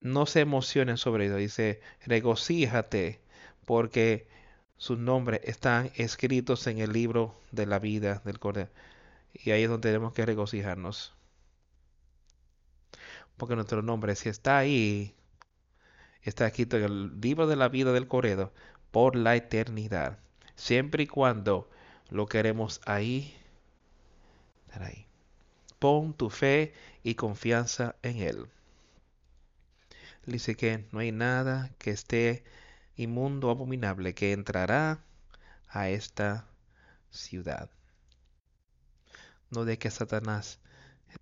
[0.00, 1.36] no se emocionen sobre ello.
[1.36, 3.20] Dice, regocíjate
[3.64, 4.26] porque
[4.80, 8.70] sus nombres están escritos en el libro de la vida del Cordero.
[9.34, 11.12] Y ahí es donde tenemos que regocijarnos.
[13.36, 15.14] Porque nuestro nombre, si está ahí,
[16.22, 18.54] está escrito en el libro de la vida del Cordero
[18.90, 20.18] por la eternidad.
[20.56, 21.68] Siempre y cuando
[22.08, 23.36] lo queremos ahí,
[24.72, 25.04] ahí.
[25.78, 26.72] Pon tu fe
[27.02, 28.48] y confianza en Él
[30.26, 32.44] dice que no hay nada que esté
[33.00, 35.02] inmundo abominable que entrará
[35.68, 36.46] a esta
[37.10, 37.70] ciudad.
[39.50, 40.60] No de que Satanás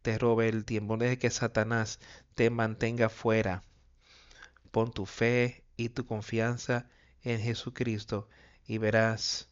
[0.02, 2.00] te robe el tiempo, no de que Satanás
[2.34, 3.62] te mantenga fuera.
[4.72, 6.86] Pon tu fe y tu confianza
[7.22, 8.28] en Jesucristo
[8.66, 9.48] y verás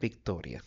[0.00, 0.64] victoria.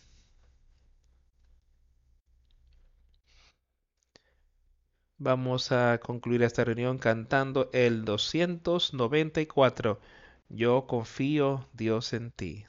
[5.18, 9.98] Vamos a concluir esta reunión cantando el 294.
[10.48, 12.64] Yo confío, Dios, en ti.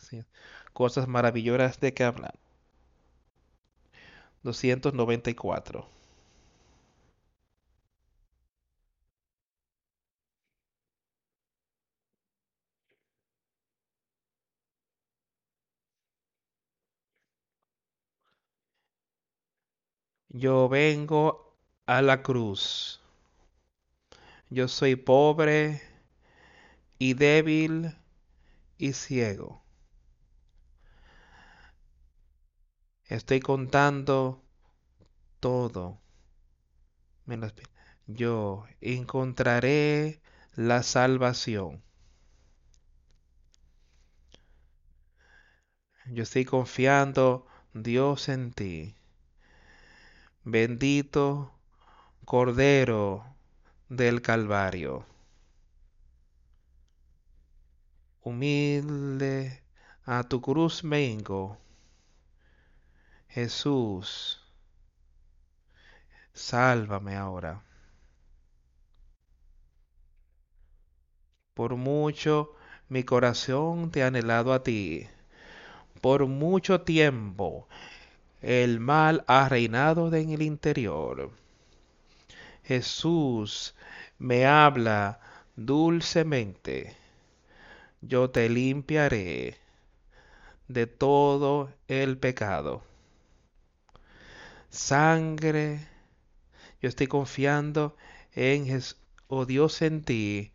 [0.74, 2.34] Cosas maravillosas de que hablan.
[4.44, 5.88] 294.
[20.30, 23.02] Yo vengo a la cruz.
[24.50, 25.82] Yo soy pobre
[27.00, 27.96] y débil
[28.78, 29.64] y ciego.
[33.06, 34.44] Estoy contando
[35.40, 36.00] todo.
[38.08, 40.22] Yo encontraré
[40.56, 41.84] la salvación.
[46.06, 48.96] Yo estoy confiando, Dios, en ti.
[50.46, 51.52] Bendito
[52.26, 53.26] Cordero
[53.90, 55.06] del Calvario.
[58.28, 59.62] Humilde
[60.06, 61.58] a tu cruz vengo.
[63.30, 64.42] Jesús,
[66.34, 67.64] sálvame ahora.
[71.54, 72.54] Por mucho
[72.90, 75.08] mi corazón te ha anhelado a ti.
[76.02, 77.68] Por mucho tiempo
[78.42, 81.32] el mal ha reinado en el interior
[82.68, 83.74] Jesús
[84.20, 85.22] me habla
[85.56, 86.98] dulcemente,
[88.08, 89.58] yo te limpiaré
[90.68, 92.84] de todo el pecado.
[94.70, 95.88] Sangre,
[96.82, 97.96] yo estoy confiando
[98.34, 98.98] en Jesús,
[99.28, 100.54] oh Dios en ti,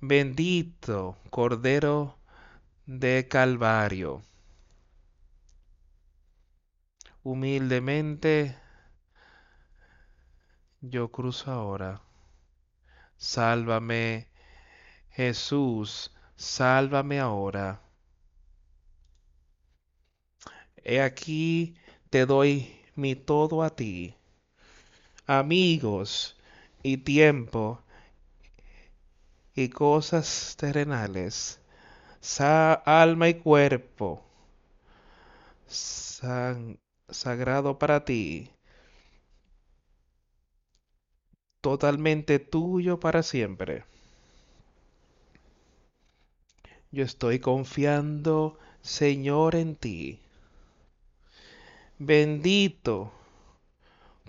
[0.00, 2.18] bendito Cordero
[2.86, 4.22] de Calvario.
[7.22, 8.56] Humildemente
[10.80, 12.00] yo cruzo ahora.
[13.16, 14.28] Sálvame,
[15.10, 17.82] Jesús, sálvame ahora.
[20.84, 21.76] He aquí
[22.10, 24.14] te doy mi todo a ti,
[25.28, 26.34] amigos
[26.82, 27.80] y tiempo
[29.54, 31.60] y cosas terrenales,
[32.84, 34.22] alma y cuerpo,
[37.10, 38.50] sagrado para ti
[41.60, 43.84] totalmente tuyo para siempre.
[46.90, 50.20] Yo estoy confiando, Señor, en ti.
[51.98, 53.12] Bendito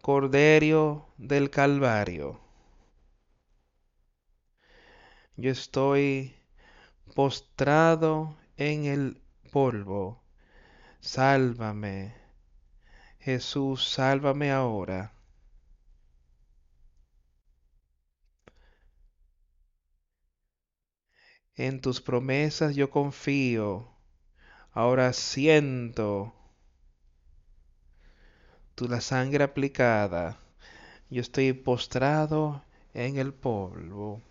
[0.02, 2.40] Cordero del Calvario.
[5.38, 6.34] Yo estoy
[7.16, 9.22] postrado en el
[9.54, 10.22] polvo.
[11.00, 12.14] Sálvame.
[13.20, 15.14] Jesús, sálvame ahora.
[21.60, 23.86] En tus promesas yo confío.
[24.72, 26.34] Ahora siento
[28.76, 30.40] tu la sangre aplicada.
[31.10, 32.64] Yo estoy postrado
[32.94, 34.22] en el polvo.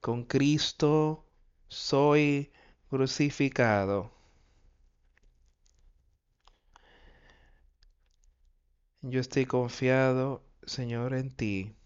[0.00, 1.24] Con Cristo
[1.68, 2.50] soy
[2.90, 4.10] crucificado.
[9.02, 11.76] Yo estoy confiado, Señor, en ti.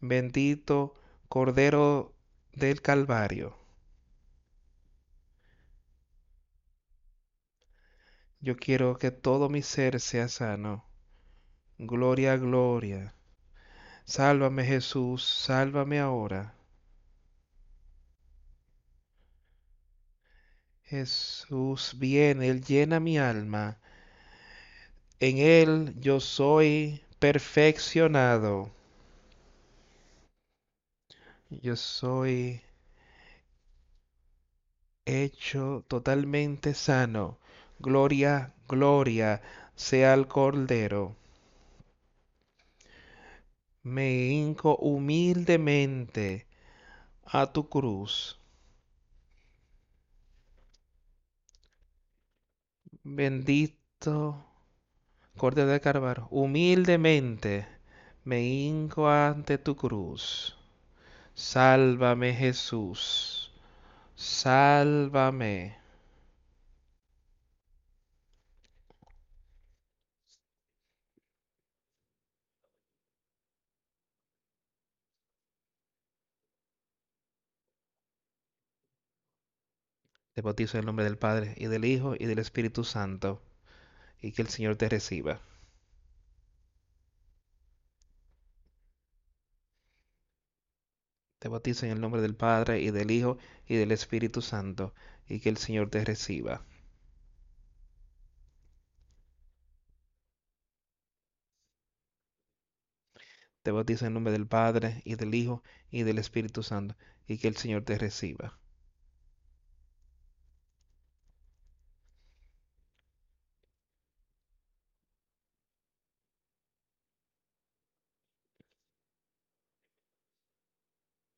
[0.00, 0.94] Bendito
[1.28, 2.14] Cordero
[2.54, 3.54] del Calvario.
[8.40, 10.84] Yo quiero que todo mi ser sea sano.
[11.76, 13.14] Gloria, gloria.
[14.04, 16.54] Sálvame Jesús, sálvame ahora.
[20.82, 23.78] Jesús viene, Él llena mi alma.
[25.20, 28.72] En Él yo soy perfeccionado.
[31.50, 32.62] Yo soy
[35.04, 37.38] hecho totalmente sano.
[37.78, 39.42] Gloria, gloria
[39.76, 41.16] sea al Cordero.
[43.82, 46.46] Me hinco humildemente
[47.26, 48.38] a tu cruz.
[53.04, 54.44] Bendito
[55.36, 57.66] Cordero de Carvalho, humildemente
[58.24, 60.56] me hinco ante tu cruz.
[61.34, 63.50] Sálvame Jesús,
[64.14, 65.76] sálvame.
[80.34, 83.40] Te bautizo en el nombre del Padre, y del Hijo, y del Espíritu Santo,
[84.22, 85.40] y que el Señor te reciba.
[91.40, 93.36] Te bautizo en el nombre del Padre, y del Hijo,
[93.66, 94.94] y del Espíritu Santo,
[95.28, 96.64] y que el Señor te reciba.
[103.62, 106.94] Te bautizo en el nombre del Padre, y del Hijo, y del Espíritu Santo,
[107.26, 108.58] y que el Señor te reciba.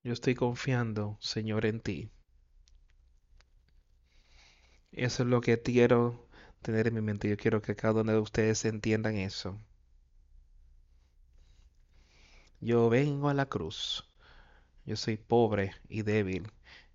[0.05, 2.11] Yo estoy confiando, Señor, en ti.
[4.93, 6.29] Eso es lo que quiero
[6.62, 7.29] tener en mi mente.
[7.29, 9.59] Yo quiero que cada uno de ustedes entiendan eso.
[12.61, 14.09] Yo vengo a la cruz.
[14.85, 16.51] Yo soy pobre y débil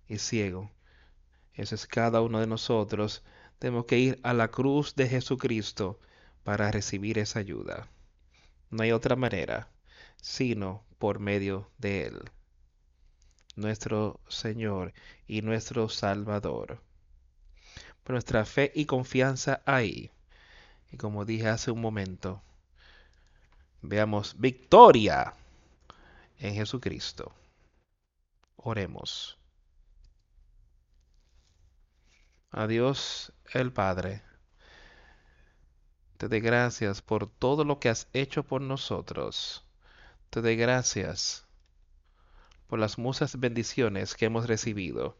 [0.08, 0.70] y ciego.
[1.54, 3.24] Eso es cada uno de nosotros.
[3.58, 5.98] Tenemos que ir a la cruz de Jesucristo
[6.44, 7.88] para recibir esa ayuda.
[8.70, 9.70] No hay otra manera
[10.20, 12.30] sino por medio de Él,
[13.58, 14.94] nuestro Señor
[15.26, 16.80] y nuestro Salvador.
[18.06, 20.10] Nuestra fe y confianza ahí.
[20.90, 22.42] Y como dije hace un momento,
[23.82, 25.34] veamos victoria
[26.38, 27.34] en Jesucristo.
[28.56, 29.36] Oremos.
[32.50, 34.22] A Dios el Padre,
[36.16, 39.66] te doy gracias por todo lo que has hecho por nosotros.
[40.30, 41.47] Te doy gracias
[42.68, 45.16] por las muchas bendiciones que hemos recibido.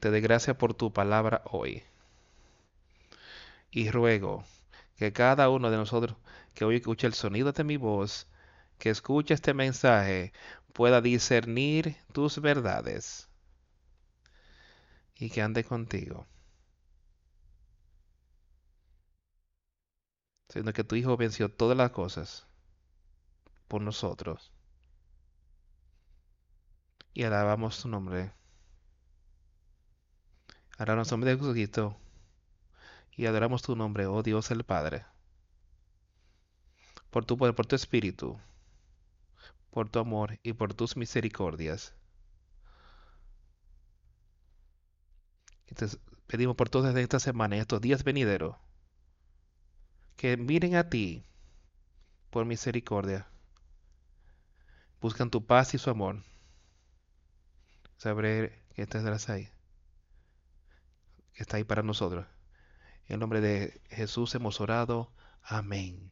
[0.00, 1.82] Te doy gracias por tu palabra hoy.
[3.70, 4.44] Y ruego
[4.96, 6.16] que cada uno de nosotros
[6.54, 8.28] que hoy escuche el sonido de mi voz,
[8.78, 10.32] que escuche este mensaje,
[10.72, 13.28] pueda discernir tus verdades
[15.16, 16.26] y que ande contigo.
[20.48, 22.46] Sino que tu Hijo venció todas las cosas
[23.68, 24.52] por nosotros.
[27.14, 28.32] Y alabamos tu nombre.
[30.78, 31.96] Alabamos tu nombre de Jesucristo.
[33.16, 35.04] Y adoramos tu nombre, oh Dios el Padre.
[37.10, 38.40] Por tu poder, por tu espíritu,
[39.70, 41.94] por tu amor y por tus misericordias.
[45.66, 45.86] Y te
[46.26, 48.56] pedimos por todas estas semanas, estos días venideros,
[50.16, 51.26] que miren a ti
[52.30, 53.26] por misericordia.
[55.02, 56.22] Buscan tu paz y su amor.
[58.02, 59.48] Saber que estás ahí.
[61.34, 62.26] Que está ahí para nosotros.
[63.06, 65.12] En el nombre de Jesús hemos orado.
[65.40, 66.10] Amén.